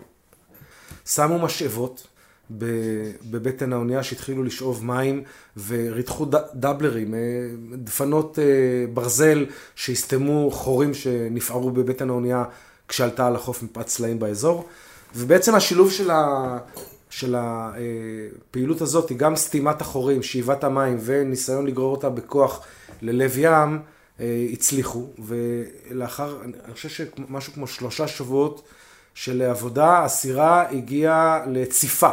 שמו 1.07 1.39
משאבות 1.39 2.07
בבטן 2.51 3.73
האונייה 3.73 4.03
שהתחילו 4.03 4.43
לשאוב 4.43 4.85
מים 4.85 5.23
וריתחו 5.67 6.27
דאבלרים, 6.55 7.15
אה, 7.15 7.21
דפנות 7.73 8.39
אה, 8.39 8.45
ברזל 8.95 9.47
שהסתמו 9.75 10.51
חורים 10.51 10.95
שנפערו 10.95 11.71
בבטן 11.71 12.11
האונייה 12.11 12.45
כשעלתה 12.89 13.27
על 13.27 13.37
החוף 13.37 13.63
מפאת 13.63 13.87
צלעים 13.87 14.19
באזור. 14.19 14.69
ובעצם 15.17 15.55
השילוב 15.55 15.91
של, 15.91 16.11
ה, 16.11 16.59
של 17.11 17.35
הפעילות 17.39 18.81
הזאת 18.81 19.09
היא 19.09 19.19
גם 19.19 19.37
סתימת 19.37 19.81
החורים, 19.81 20.23
שאיבת 20.23 20.65
המים 20.65 20.99
וניסיון 21.01 21.67
לגרור 21.67 21.93
אותה 21.93 22.09
בכוח 22.09 22.67
ללב 23.03 23.39
ים, 23.39 23.79
אה, 24.21 24.47
הצליחו. 24.53 25.07
ולאחר, 25.19 26.37
אני 26.45 26.75
חושב 26.75 26.89
שמשהו 26.89 27.53
כמו 27.53 27.67
שלושה 27.67 28.09
שבועות 28.09 28.69
של 29.15 29.43
עבודה, 29.43 30.05
הסירה 30.05 30.71
הגיעה 30.71 31.45
לציפה. 31.47 32.11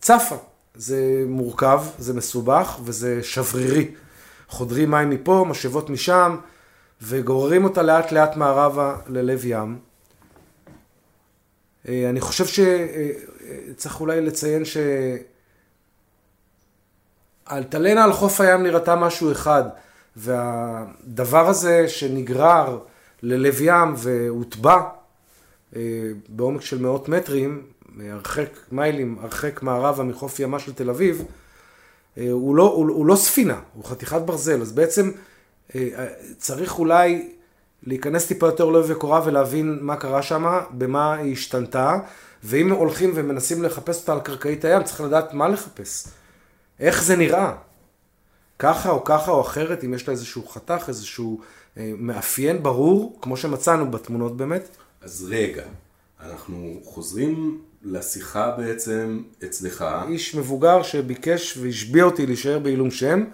צפה. 0.00 0.36
זה 0.74 1.24
מורכב, 1.26 1.82
זה 1.98 2.14
מסובך 2.14 2.78
וזה 2.84 3.22
שברירי. 3.22 3.90
חודרים 4.48 4.90
מים 4.90 5.10
מפה, 5.10 5.44
משאבות 5.48 5.90
משם, 5.90 6.36
וגוררים 7.02 7.64
אותה 7.64 7.82
לאט 7.82 8.12
לאט 8.12 8.36
מערבה 8.36 8.96
ללב 9.08 9.44
ים. 9.44 9.78
אה, 11.88 12.10
אני 12.10 12.20
חושב 12.20 12.46
שצריך 12.46 14.00
אולי 14.00 14.20
לציין 14.20 14.62
שהאלטלנה 17.44 18.04
על 18.04 18.12
חוף 18.12 18.40
הים 18.40 18.62
נראתה 18.62 18.96
משהו 18.96 19.32
אחד, 19.32 19.64
והדבר 20.16 21.48
הזה 21.48 21.88
שנגרר 21.88 22.78
ללב 23.22 23.60
ים 23.60 23.94
והוטבע 23.96 24.80
אה, 25.76 25.80
בעומק 26.28 26.60
של 26.60 26.82
מאות 26.82 27.08
מטרים, 27.08 27.66
הרחק 28.00 28.48
מיילים, 28.72 29.18
הרחק 29.20 29.62
מערבה 29.62 30.04
מחוף 30.04 30.40
ימה 30.40 30.58
של 30.58 30.72
תל 30.72 30.90
אביב, 30.90 31.24
אה, 32.18 32.30
הוא 32.30 32.56
לא, 32.56 32.62
הוא, 32.62 32.90
הוא 32.90 33.06
לא 33.06 33.16
ספינה, 33.16 33.60
הוא 33.74 33.84
חתיכת 33.84 34.20
ברזל, 34.20 34.60
אז 34.60 34.72
בעצם 34.72 35.10
אה, 35.74 36.06
צריך 36.38 36.78
אולי 36.78 37.32
להיכנס 37.82 38.26
טיפה 38.26 38.46
יותר 38.46 38.64
לעובי 38.64 38.92
הקורה 38.92 39.20
ולהבין 39.24 39.78
מה 39.80 39.96
קרה 39.96 40.22
שם, 40.22 40.60
במה 40.70 41.14
היא 41.14 41.32
השתנתה, 41.32 41.98
ואם 42.44 42.72
הולכים 42.72 43.12
ומנסים 43.14 43.62
לחפש 43.62 44.00
אותה 44.00 44.12
על 44.12 44.20
קרקעית 44.20 44.64
הים, 44.64 44.82
צריך 44.82 45.00
לדעת 45.00 45.34
מה 45.34 45.48
לחפש. 45.48 46.08
איך 46.80 47.02
זה 47.02 47.16
נראה. 47.16 47.54
ככה 48.58 48.90
או 48.90 49.04
ככה 49.04 49.30
או 49.30 49.40
אחרת, 49.40 49.84
אם 49.84 49.94
יש 49.94 50.08
לה 50.08 50.12
איזשהו 50.12 50.48
חתך, 50.48 50.84
איזשהו 50.88 51.40
אה, 51.76 51.92
מאפיין 51.98 52.62
ברור, 52.62 53.18
כמו 53.22 53.36
שמצאנו 53.36 53.90
בתמונות 53.90 54.36
באמת. 54.36 54.68
אז 55.02 55.26
רגע, 55.30 55.64
אנחנו 56.20 56.80
חוזרים 56.84 57.60
לשיחה 57.86 58.50
בעצם 58.50 59.22
אצלך. 59.44 59.84
איש 60.08 60.34
מבוגר 60.34 60.82
שביקש 60.82 61.56
והשביע 61.56 62.04
אותי 62.04 62.26
להישאר 62.26 62.58
בעילום 62.58 62.90
שם, 62.90 63.24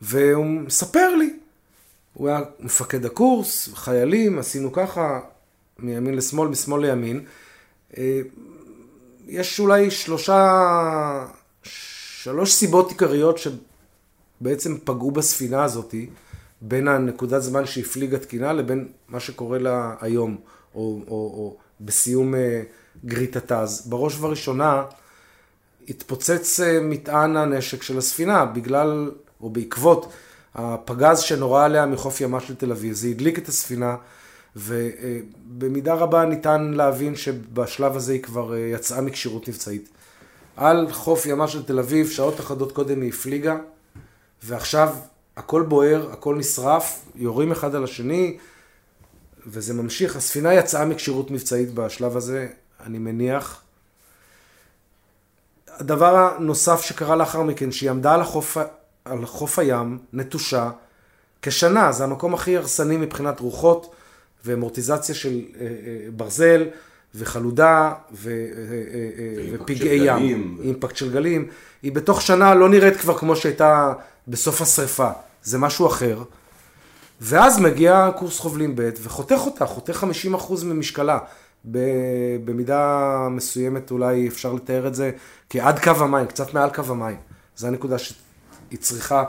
והוא 0.00 0.46
מספר 0.46 1.16
לי. 1.16 1.36
הוא 2.14 2.28
היה 2.28 2.40
מפקד 2.60 3.04
הקורס, 3.04 3.68
חיילים, 3.74 4.38
עשינו 4.38 4.72
ככה, 4.72 5.20
מימין 5.78 6.14
לשמאל, 6.14 6.48
משמאל 6.48 6.86
לימין. 6.86 7.24
אה, 7.98 8.20
יש 9.26 9.60
אולי 9.60 9.90
שלושה, 9.90 11.26
שלוש 11.62 12.52
סיבות 12.52 12.90
עיקריות 12.90 13.38
שבעצם 13.38 14.78
פגעו 14.84 15.10
בספינה 15.10 15.64
הזאתי, 15.64 16.10
בין 16.60 16.88
הנקודת 16.88 17.42
זמן 17.42 17.66
שהפליגה 17.66 18.18
תקינה 18.18 18.52
לבין 18.52 18.88
מה 19.08 19.20
שקורה 19.20 19.58
לה 19.58 19.94
היום, 20.00 20.36
או, 20.74 21.00
או, 21.08 21.10
או 21.10 21.56
בסיום 21.80 22.34
אה, 23.04 23.08
גריטתה. 23.08 23.60
אז 23.60 23.86
בראש 23.86 24.18
ובראשונה 24.18 24.84
התפוצץ 25.88 26.60
אה, 26.60 26.80
מטען 26.80 27.36
הנשק 27.36 27.82
של 27.82 27.98
הספינה 27.98 28.44
בגלל, 28.44 29.10
או 29.40 29.50
בעקבות, 29.50 30.12
הפגז 30.54 31.18
שנורה 31.18 31.64
עליה 31.64 31.86
מחוף 31.86 32.20
ימה 32.20 32.40
של 32.40 32.54
תל 32.54 32.72
אביב. 32.72 32.92
זה 32.92 33.08
הדליק 33.08 33.38
את 33.38 33.48
הספינה. 33.48 33.96
ובמידה 34.56 35.94
רבה 35.94 36.24
ניתן 36.24 36.70
להבין 36.74 37.16
שבשלב 37.16 37.96
הזה 37.96 38.12
היא 38.12 38.22
כבר 38.22 38.54
אה, 38.54 38.58
יצאה 38.58 39.00
מכשירות 39.00 39.48
מבצעית. 39.48 39.88
על 40.56 40.92
חוף 40.92 41.26
ימה 41.26 41.48
של 41.48 41.64
תל 41.64 41.78
אביב, 41.78 42.10
שעות 42.10 42.40
אחדות 42.40 42.72
קודם 42.72 43.00
היא 43.00 43.08
הפליגה, 43.10 43.56
ועכשיו 44.42 44.94
הכל 45.36 45.62
בוער, 45.62 46.12
הכל 46.12 46.36
נשרף, 46.36 47.04
יורים 47.14 47.52
אחד 47.52 47.74
על 47.74 47.84
השני, 47.84 48.36
וזה 49.46 49.74
ממשיך. 49.74 50.16
הספינה 50.16 50.54
יצאה 50.54 50.84
מכשירות 50.84 51.30
מבצעית 51.30 51.74
בשלב 51.74 52.16
הזה, 52.16 52.48
אני 52.86 52.98
מניח. 52.98 53.62
הדבר 55.68 56.16
הנוסף 56.16 56.80
שקרה 56.80 57.16
לאחר 57.16 57.42
מכן, 57.42 57.72
שהיא 57.72 57.90
עמדה 57.90 58.14
על 58.14 58.20
החוף, 58.20 58.56
על 59.04 59.26
חוף 59.26 59.58
הים, 59.58 59.98
נטושה, 60.12 60.70
כשנה, 61.42 61.92
זה 61.92 62.04
המקום 62.04 62.34
הכי 62.34 62.56
הרסני 62.56 62.96
מבחינת 62.96 63.40
רוחות. 63.40 63.94
ואמורטיזציה 64.44 65.14
של 65.14 65.28
אה, 65.60 65.66
אה, 65.66 66.10
ברזל 66.16 66.66
וחלודה 67.14 67.92
ו, 68.12 68.30
אה, 68.30 69.44
ופגעי 69.52 70.00
ים, 70.04 70.58
אימפקט 70.62 70.96
של 70.96 71.12
גלים, 71.12 71.48
היא 71.82 71.92
בתוך 71.92 72.22
שנה 72.22 72.54
לא 72.54 72.68
נראית 72.68 72.96
כבר 72.96 73.18
כמו 73.18 73.36
שהייתה 73.36 73.92
בסוף 74.28 74.62
השרפה, 74.62 75.10
זה 75.42 75.58
משהו 75.58 75.86
אחר. 75.86 76.22
ואז 77.20 77.60
מגיע 77.60 78.10
קורס 78.16 78.38
חובלים 78.38 78.76
ב' 78.76 78.90
וחותך 79.02 79.38
אותה, 79.46 79.66
חותך 79.66 80.06
50% 80.34 80.64
ממשקלה. 80.64 81.18
במידה 82.44 83.28
מסוימת 83.30 83.90
אולי 83.90 84.28
אפשר 84.28 84.52
לתאר 84.52 84.86
את 84.86 84.94
זה 84.94 85.10
כעד 85.50 85.78
קו 85.78 85.90
המים, 85.90 86.26
קצת 86.26 86.54
מעל 86.54 86.70
קו 86.70 86.82
המים. 86.88 87.16
זו 87.56 87.66
הנקודה 87.66 87.98
שהיא 87.98 88.78
צריכה 88.78 89.24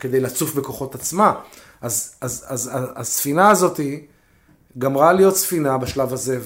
כדי 0.00 0.20
לצוף 0.20 0.54
בכוחות 0.54 0.94
עצמה. 0.94 1.40
אז, 1.80 2.14
אז, 2.20 2.44
אז, 2.48 2.70
אז 2.72 2.90
הספינה 2.96 3.50
הזאת 3.50 3.80
גמרה 4.78 5.12
להיות 5.12 5.36
ספינה 5.36 5.78
בשלב 5.78 6.12
הזה, 6.12 6.38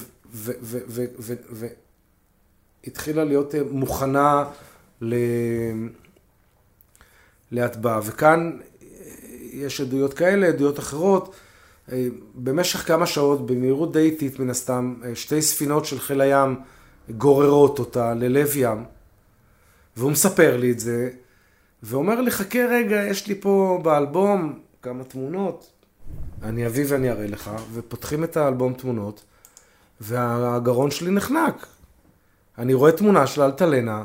והתחילה 2.85 3.25
להיות 3.25 3.55
אה, 3.55 3.61
מוכנה 3.71 4.45
ל... 5.01 5.15
להטבעה. 7.51 8.01
וכאן 8.05 8.59
אה, 8.61 8.87
יש 9.53 9.81
עדויות 9.81 10.15
כאלה, 10.15 10.47
עדויות 10.47 10.79
אחרות. 10.79 11.35
אה, 11.93 12.09
במשך 12.35 12.87
כמה 12.87 13.07
שעות, 13.07 13.47
במהירות 13.47 13.93
די 13.93 13.99
איטית 13.99 14.39
מן 14.39 14.51
הסתם, 14.51 14.95
שתי 15.15 15.43
ספינות 15.43 15.85
של 15.85 15.99
חיל 15.99 16.21
הים 16.21 16.61
גוררות 17.11 17.79
אותה 17.79 18.15
ללב 18.15 18.57
ים, 18.57 18.85
והוא 19.97 20.11
מספר 20.13 20.57
לי 20.57 20.71
את 20.73 20.81
זה, 20.81 21.11
ואומר 21.83 22.21
לי, 22.21 22.31
חכה 22.31 22.59
רגע, 22.59 23.03
יש 23.07 23.27
לי 23.27 23.35
פה 23.41 23.81
באלבום 23.83 24.59
כמה 24.83 25.05
תמונות, 25.05 25.71
אני 26.43 26.67
אביא 26.67 26.85
ואני 26.89 27.11
אראה 27.11 27.27
לך, 27.27 27.51
ופותחים 27.73 28.25
את 28.25 28.37
האלבום 28.37 28.75
תמונות, 28.75 29.25
והגרון 30.01 30.91
שלי 30.91 31.11
נחנק. 31.11 31.67
אני 32.59 32.75
רואה 32.75 32.93
תמונה 32.93 33.27
של 33.27 33.43
אלטלנה, 33.43 34.05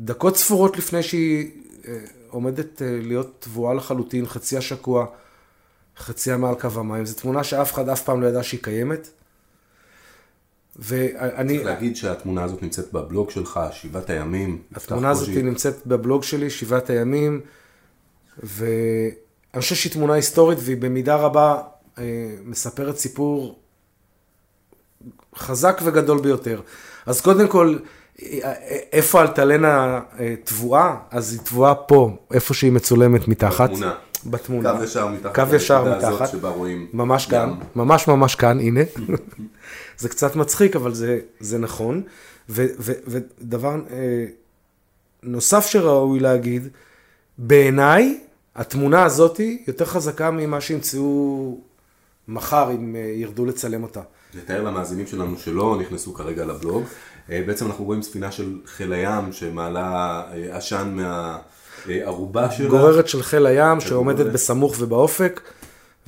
דקות 0.00 0.36
ספורות 0.36 0.76
לפני 0.76 1.02
שהיא 1.02 1.50
אה, 1.88 1.98
עומדת 2.28 2.82
אה, 2.82 2.98
להיות 3.02 3.36
תבואה 3.38 3.74
לחלוטין, 3.74 4.26
חציה 4.26 4.60
שקוע, 4.60 5.06
חציה 5.98 6.36
מעל 6.36 6.54
קו 6.54 6.68
המים. 6.76 7.06
זו 7.06 7.14
תמונה 7.14 7.44
שאף 7.44 7.72
אחד 7.72 7.88
אף 7.88 8.02
פעם 8.02 8.20
לא 8.20 8.26
ידע 8.26 8.42
שהיא 8.42 8.60
קיימת. 8.62 9.08
ואני... 10.76 11.54
צריך 11.54 11.66
להגיד 11.66 11.96
שהתמונה 11.96 12.44
הזאת 12.44 12.62
נמצאת 12.62 12.92
בבלוג 12.92 13.30
שלך, 13.30 13.60
שבעת 13.72 14.10
הימים. 14.10 14.62
התמונה 14.74 15.10
הזאת 15.10 15.28
נמצאת 15.28 15.86
בבלוג 15.86 16.22
שלי, 16.22 16.50
שבעת 16.50 16.90
הימים, 16.90 17.40
ו... 18.44 18.66
אני 19.54 19.60
חושב 19.60 19.74
שהיא 19.74 19.92
תמונה 19.92 20.14
היסטורית 20.14 20.58
והיא 20.62 20.76
במידה 20.76 21.16
רבה 21.16 21.62
אה, 21.98 22.04
מספרת 22.44 22.98
סיפור 22.98 23.58
חזק 25.36 25.80
וגדול 25.84 26.20
ביותר. 26.20 26.60
אז 27.06 27.20
קודם 27.20 27.48
כל, 27.48 27.76
איפה 28.92 29.22
אלטלנה 29.22 30.00
אה, 30.18 30.34
תבואה? 30.44 30.96
אז 31.10 31.32
היא 31.32 31.40
תבואה 31.40 31.74
פה, 31.74 32.16
איפה 32.32 32.54
שהיא 32.54 32.72
מצולמת 32.72 33.28
מתחת. 33.28 33.70
בתמונה. 33.70 33.94
בתמונה. 34.26 34.76
קו 34.76 34.84
ישר 34.84 35.08
מתחת. 35.08 35.34
קו 35.34 35.54
ישר 35.54 35.96
מתחת. 35.96 36.28
שבה 36.28 36.48
רואים 36.48 36.86
ממש 36.92 37.24
ים. 37.24 37.30
כאן, 37.30 37.54
ממש 37.76 38.08
ממש 38.08 38.34
כאן, 38.34 38.60
הנה. 38.60 38.80
זה 39.98 40.08
קצת 40.08 40.36
מצחיק, 40.36 40.76
אבל 40.76 40.94
זה, 40.94 41.18
זה 41.40 41.58
נכון. 41.58 42.02
ו, 42.48 42.66
ו, 42.78 42.92
ודבר 43.06 43.74
אה, 43.90 44.24
נוסף 45.22 45.66
שראוי 45.66 46.20
להגיד, 46.20 46.68
בעיניי, 47.38 48.20
התמונה 48.56 49.04
הזאת 49.04 49.40
יותר 49.66 49.84
חזקה 49.84 50.30
ממה 50.30 50.60
שימצאו 50.60 51.58
מחר 52.28 52.70
אם 52.70 52.96
אה, 52.96 53.00
ירדו 53.00 53.46
לצלם 53.46 53.82
אותה. 53.82 54.00
נתאר 54.34 54.62
למאזינים 54.62 55.06
שלנו 55.06 55.38
שלא 55.38 55.76
נכנסו 55.80 56.14
כרגע 56.14 56.44
לבלוג. 56.44 56.84
אה, 57.30 57.42
בעצם 57.46 57.66
אנחנו 57.66 57.84
רואים 57.84 58.02
ספינה 58.02 58.32
של 58.32 58.58
חיל 58.66 58.92
הים 58.92 59.32
שמעלה 59.32 60.22
אה, 60.32 60.56
עשן 60.56 60.96
מהערובה 61.86 62.50
שלה. 62.50 62.68
גוררת 62.68 63.08
של 63.08 63.22
חיל 63.22 63.46
הים 63.46 63.80
שעומדת 63.80 64.26
בסמוך 64.26 64.74
ובאופק. 64.78 65.40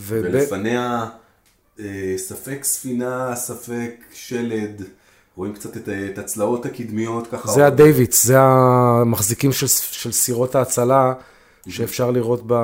ולפניה 0.01 1.07
ספק 2.17 2.65
ספינה, 2.65 3.37
ספק 3.37 3.91
שלד. 4.13 4.83
רואים 5.37 5.53
קצת 5.53 5.77
את, 5.77 5.89
את 5.89 6.19
הצלעות 6.19 6.67
הקדמיות 6.67 7.27
ככה. 7.27 7.53
זה 7.53 7.67
הדייוויץ, 7.67 8.25
זה 8.25 8.41
המחזיקים 8.41 9.53
של, 9.53 9.67
של 9.69 10.13
סירות 10.13 10.55
ההצלה. 10.55 11.13
שאפשר 11.69 12.11
לראות 12.11 12.43
ב... 12.47 12.55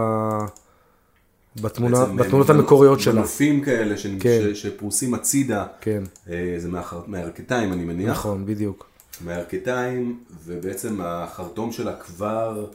בתמונה, 1.62 2.04
בתמונות 2.04 2.50
המקוריות 2.50 3.00
שלה. 3.00 3.14
מנופים 3.14 3.64
כאלה 3.64 3.96
ש... 3.96 4.06
כן. 4.20 4.40
ש... 4.54 4.62
שפרוסים 4.62 5.14
הצידה. 5.14 5.66
כן. 5.80 6.02
אה, 6.30 6.54
זה 6.58 6.68
מהחר... 6.68 7.00
מהירכתיים 7.06 7.72
אני 7.72 7.84
מניח. 7.84 8.10
נכון, 8.10 8.46
בדיוק. 8.46 8.86
מהירכתיים, 9.24 10.18
ובעצם 10.44 11.00
החרטום 11.02 11.72
שלה 11.72 11.96
כבר 11.96 12.66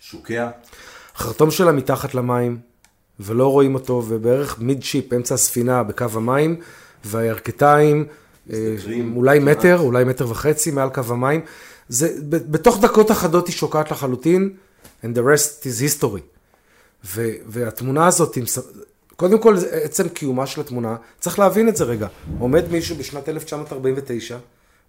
שוקע. 0.00 0.48
החרטום 1.14 1.50
שלה 1.50 1.72
מתחת 1.72 2.14
למים, 2.14 2.58
ולא 3.20 3.52
רואים 3.52 3.74
אותו, 3.74 4.02
ובערך 4.08 4.58
מיד 4.58 4.82
שיפ, 4.82 5.12
אמצע 5.12 5.34
הספינה, 5.34 5.82
בקו 5.82 6.06
המים, 6.14 6.56
והירכתיים, 7.04 8.06
אה, 8.52 8.76
אולי 9.16 9.38
מטר, 9.38 9.78
אולי 9.78 10.04
מטר 10.04 10.30
וחצי 10.30 10.70
מעל 10.70 10.88
קו 10.88 11.02
המים. 11.08 11.40
זה, 11.88 12.16
בתוך 12.28 12.80
דקות 12.80 13.10
אחדות 13.10 13.46
היא 13.46 13.54
שוקעת 13.54 13.90
לחלוטין. 13.90 14.50
and 15.02 15.14
the 15.14 15.22
rest 15.22 15.66
is 15.66 15.80
history. 15.80 16.22
ו, 17.04 17.30
והתמונה 17.46 18.06
הזאת, 18.06 18.38
קודם 19.16 19.38
כל 19.38 19.56
עצם 19.70 20.08
קיומה 20.08 20.46
של 20.46 20.60
התמונה, 20.60 20.96
צריך 21.20 21.38
להבין 21.38 21.68
את 21.68 21.76
זה 21.76 21.84
רגע. 21.84 22.06
עומד 22.38 22.68
מישהו 22.70 22.96
בשנת 22.96 23.28
1949 23.28 24.36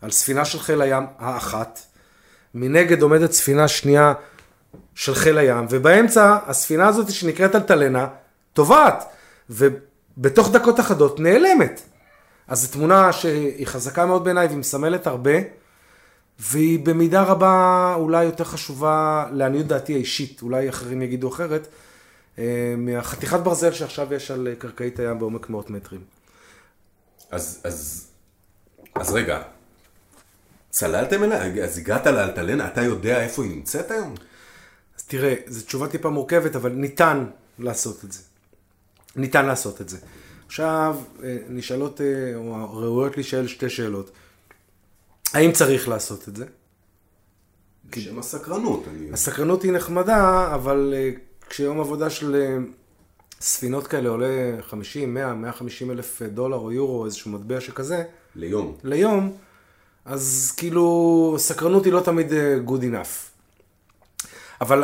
על 0.02 0.12
ספינה 0.12 0.46
של 0.46 0.60
חיל 0.60 0.82
הים 0.82 1.04
האחת, 1.20 1.80
מנגד 2.54 3.02
עומדת 3.02 3.32
ספינה 3.32 3.68
שנייה 3.68 4.14
של 4.98 5.16
חיל 5.16 5.38
הים, 5.38 5.66
ובאמצע 5.70 6.38
הספינה 6.46 6.88
הזאת 6.88 7.12
שנקראת 7.12 7.56
אלטלנה, 7.56 8.08
טובעת, 8.54 9.04
ובתוך 9.50 10.52
דקות 10.52 10.80
אחדות 10.80 11.20
נעלמת. 11.20 11.82
אז 12.48 12.62
זו 12.62 12.72
תמונה 12.72 13.14
שהיא 13.14 13.68
חזקה 13.68 14.06
מאוד 14.06 14.24
בעיניי 14.24 14.48
והיא 14.48 14.58
מסמלת 14.58 15.08
הרבה. 15.08 15.32
והיא 16.40 16.80
במידה 16.86 17.24
רבה 17.24 17.94
אולי 17.98 18.24
יותר 18.24 18.44
חשובה 18.44 19.26
לעניות 19.32 19.68
דעתי 19.68 19.94
האישית, 19.94 20.42
אולי 20.42 20.70
אחרים 20.70 21.02
יגידו 21.02 21.30
אחרת, 21.30 21.68
אה, 22.40 22.74
מהחתיכת 22.78 23.40
ברזל 23.40 23.72
שעכשיו 23.72 24.14
יש 24.14 24.32
על 24.32 24.48
קרקעית 24.60 25.00
הים 25.00 25.20
בעומק 25.20 25.50
מאות 25.50 25.70
מטרים. 25.70 26.02
אז, 27.32 27.62
אז, 27.64 28.08
אז 28.96 29.14
רגע, 29.14 29.42
צללתם 30.70 31.24
אליה? 31.24 31.64
אז 31.64 31.78
הגעת 31.78 32.08
לאלטלנה? 32.08 32.68
אתה 32.68 32.82
יודע 32.82 33.22
איפה 33.24 33.44
היא 33.44 33.52
נמצאת 33.52 33.92
היום? 33.92 34.16
תראה, 35.08 35.36
זו 35.48 35.66
תשובה 35.66 35.88
טיפה 35.88 36.10
מורכבת, 36.10 36.56
אבל 36.56 36.72
ניתן 36.72 37.26
לעשות 37.60 38.06
את 38.06 38.12
זה. 38.12 38.20
ניתן 39.16 39.46
לעשות 39.46 39.82
את 39.82 39.90
זה. 39.90 39.98
עכשיו, 40.46 40.98
אה, 41.24 41.38
נשאלות, 41.50 42.02
אה, 42.02 42.36
או 42.36 42.74
ראויות 42.74 43.16
להישאל 43.16 43.48
שתי 43.48 43.70
שאלות. 43.70 44.12
האם 45.34 45.52
צריך 45.52 45.88
לעשות 45.88 46.28
את 46.28 46.36
זה? 46.36 46.46
בשם 47.90 48.20
הסקרנות. 48.20 48.84
אני... 48.88 49.14
הסקרנות 49.14 49.64
היא 49.64 49.72
נחמדה, 49.72 50.52
אבל 50.56 50.94
אה, 50.98 51.10
כשיום 51.50 51.80
עבודה 51.80 52.10
של 52.10 52.58
ספינות 53.42 53.88
כאלה 53.88 54.10
עולה 54.10 54.58
50, 54.62 55.14
100, 55.14 55.34
150 55.34 55.92
אלף 55.92 56.22
דולר 56.22 56.58
או 56.58 56.72
יורו, 56.72 57.06
איזשהו 57.06 57.32
מטבע 57.32 57.62
שכזה. 57.62 58.04
ליום. 58.36 58.78
ליום, 58.84 59.34
אז 60.06 60.54
כאילו, 60.58 61.36
סקרנות 61.40 61.86
היא 61.86 61.94
לא 61.94 62.00
תמיד 62.00 62.32
good 62.68 62.82
enough. 62.82 63.37
אבל 64.62 64.84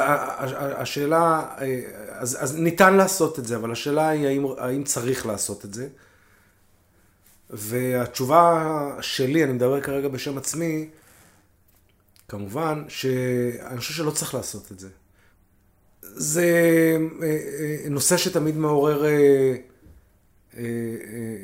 השאלה, 0.78 1.46
אז, 2.10 2.38
אז 2.40 2.60
ניתן 2.60 2.94
לעשות 2.94 3.40
את 3.40 3.46
זה, 3.46 3.56
אבל 3.56 3.72
השאלה 3.72 4.10
היא 4.10 4.28
האם, 4.28 4.46
האם 4.58 4.84
צריך 4.84 5.26
לעשות 5.26 5.66
את 5.66 5.74
זה. 5.74 5.88
והתשובה 7.50 8.98
שלי, 9.02 9.44
אני 9.44 9.54
מדבר 9.54 9.82
כרגע 9.82 10.08
בשם 10.08 10.38
עצמי, 10.38 10.90
כמובן, 12.28 12.84
שאני 12.88 13.78
חושב 13.78 13.94
שלא 13.94 14.12
צריך 14.12 14.34
לעשות 14.34 14.72
את 14.72 14.80
זה. 14.80 14.90
זה 16.02 16.46
אה, 17.22 17.28
אה, 17.28 17.90
נושא 17.90 18.18
שתמיד 18.18 18.58
מעורר, 18.58 19.06
אה, 20.58 20.64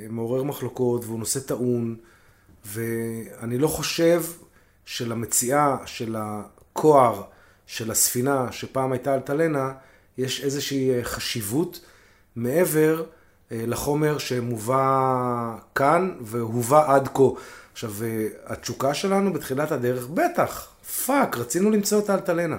מעורר 0.10 0.44
מחלוקות, 0.44 1.06
והוא 1.06 1.20
נושא 1.20 1.40
טעון, 1.40 1.96
ואני 2.66 3.58
לא 3.58 3.68
חושב 3.68 4.24
שלמציאה 4.86 5.78
של 5.86 6.16
הכוער, 6.20 7.24
של 7.70 7.92
הספינה 7.92 8.52
שפעם 8.52 8.92
הייתה 8.92 9.14
אלטלנה, 9.14 9.74
יש 10.18 10.44
איזושהי 10.44 10.92
אה, 10.96 11.04
חשיבות 11.04 11.80
מעבר 12.36 13.04
אה, 13.52 13.64
לחומר 13.68 14.18
שמובא 14.18 15.56
כאן 15.76 16.16
והובא 16.22 16.96
עד 16.96 17.08
כה. 17.14 17.24
עכשיו, 17.72 17.92
אה, 18.04 18.28
התשוקה 18.46 18.94
שלנו 18.94 19.34
בתחילת 19.34 19.72
הדרך, 19.72 20.08
בטח, 20.08 20.68
fuck, 21.06 21.38
רצינו 21.38 21.72
למצוא 21.72 21.98
את 21.98 22.14
האלטלנה. 22.14 22.58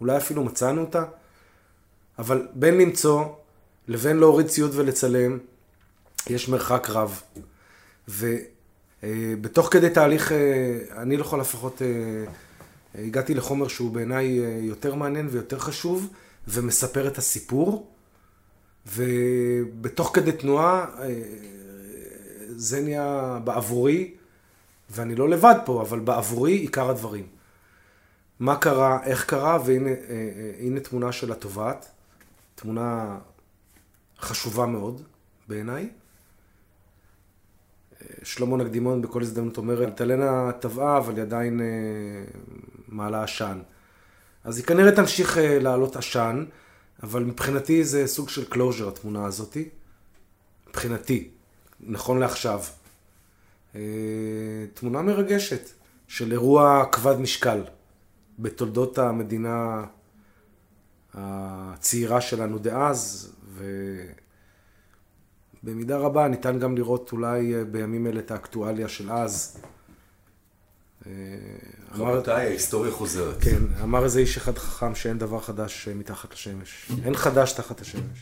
אולי 0.00 0.16
אפילו 0.16 0.44
מצאנו 0.44 0.80
אותה, 0.80 1.04
אבל 2.18 2.46
בין 2.54 2.78
למצוא 2.78 3.24
לבין 3.88 4.16
להוריד 4.16 4.46
ציוד 4.46 4.70
ולצלם, 4.74 5.38
יש 6.26 6.48
מרחק 6.48 6.90
רב. 6.90 7.22
ובתוך 8.08 9.68
כדי 9.70 9.90
תהליך, 9.90 10.32
אני 10.96 11.16
לכל 11.16 11.40
הפחות 11.40 11.82
הגעתי 12.94 13.34
לחומר 13.34 13.68
שהוא 13.68 13.90
בעיניי 13.90 14.40
אה, 14.40 14.58
יותר 14.62 14.94
מעניין 14.94 15.28
ויותר 15.30 15.58
חשוב, 15.58 16.12
ומספר 16.48 17.08
את 17.08 17.18
הסיפור. 17.18 17.92
ובתוך 18.86 20.10
כדי 20.14 20.32
תנועה, 20.32 20.86
אה, 20.98 21.22
זה 22.48 22.80
נהיה 22.80 23.38
בעבורי, 23.44 24.14
ואני 24.90 25.14
לא 25.14 25.28
לבד 25.28 25.54
פה, 25.64 25.82
אבל 25.82 26.00
בעבורי 26.00 26.52
עיקר 26.52 26.90
הדברים. 26.90 27.26
מה 28.40 28.56
קרה, 28.56 29.04
איך 29.04 29.24
קרה, 29.24 29.58
והנה 29.64 29.90
אה, 30.76 30.80
תמונה 30.80 31.12
של 31.12 31.32
התובעת. 31.32 31.90
תמונה 32.54 33.18
חשובה 34.20 34.66
מאוד 34.66 35.02
בעיניי. 35.48 35.88
שלמה 38.22 38.56
נקדימון 38.56 39.02
בכל 39.02 39.22
הזדמנות 39.22 39.56
אומר, 39.56 39.84
אלטלנה 39.84 40.52
טבעה, 40.52 40.98
אבל 40.98 41.14
היא 41.14 41.22
עדיין 41.22 41.60
מעלה 42.92 43.22
עשן. 43.22 43.58
אז 44.44 44.56
היא 44.56 44.66
כנראה 44.66 44.92
תמשיך 44.92 45.38
אה, 45.38 45.58
לעלות 45.58 45.96
עשן, 45.96 46.44
אבל 47.02 47.24
מבחינתי 47.24 47.84
זה 47.84 48.06
סוג 48.06 48.28
של 48.28 48.44
closure 48.52 48.88
התמונה 48.88 49.24
הזאתי. 49.26 49.68
מבחינתי, 50.68 51.28
נכון 51.80 52.18
לעכשיו. 52.20 52.60
אה, 53.74 53.80
תמונה 54.74 55.02
מרגשת 55.02 55.70
של 56.08 56.32
אירוע 56.32 56.84
כבד 56.92 57.18
משקל 57.18 57.60
בתולדות 58.38 58.98
המדינה 58.98 59.84
הצעירה 61.14 62.20
שלנו 62.20 62.58
דאז, 62.58 63.32
ובמידה 65.62 65.96
רבה 65.96 66.28
ניתן 66.28 66.58
גם 66.58 66.76
לראות 66.76 67.12
אולי 67.12 67.54
אה, 67.54 67.64
בימים 67.64 68.06
אלה 68.06 68.20
את 68.20 68.30
האקטואליה 68.30 68.88
של 68.88 69.12
אז. 69.12 69.58
רבותיי, 71.94 72.46
ההיסטוריה 72.46 72.92
חוזרת. 72.92 73.42
כן, 73.42 73.62
אמר 73.82 74.04
איזה 74.04 74.20
איש 74.20 74.36
אחד 74.36 74.58
חכם 74.58 74.94
שאין 74.94 75.18
דבר 75.18 75.40
חדש 75.40 75.88
אה, 75.88 75.94
מתחת 75.94 76.32
לשמש. 76.32 76.90
אין 77.04 77.16
חדש 77.16 77.52
תחת 77.52 77.80
השמש. 77.80 78.18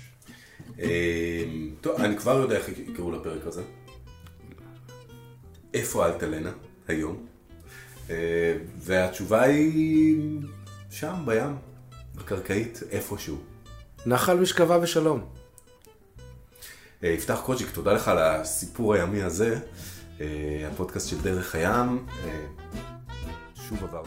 אה, 0.80 1.44
טוב, 1.80 2.00
אני 2.00 2.16
כבר 2.16 2.40
יודע 2.40 2.56
איך 2.56 2.68
יקראו 2.68 3.12
לפרק 3.12 3.46
הזה. 3.46 3.62
איפה 5.74 6.06
אלטלנה 6.06 6.50
היום? 6.88 7.26
אה, 8.10 8.56
והתשובה 8.78 9.42
היא 9.42 10.40
שם, 10.90 11.14
בים, 11.26 11.56
בקרקעית, 12.14 12.80
איפשהו. 12.90 13.36
נחל 14.06 14.36
משכבה 14.36 14.78
ושלום. 14.82 15.26
יפתח 17.02 17.40
קוצ'יק, 17.44 17.70
תודה 17.70 17.92
לך 17.92 18.08
על 18.08 18.18
הסיפור 18.18 18.94
הימי 18.94 19.22
הזה. 19.22 19.58
הפודקאסט 20.72 21.08
של 21.08 21.20
דרך 21.20 21.54
הים. 21.54 22.06
שוב 23.54 23.84
עבר 23.84 24.02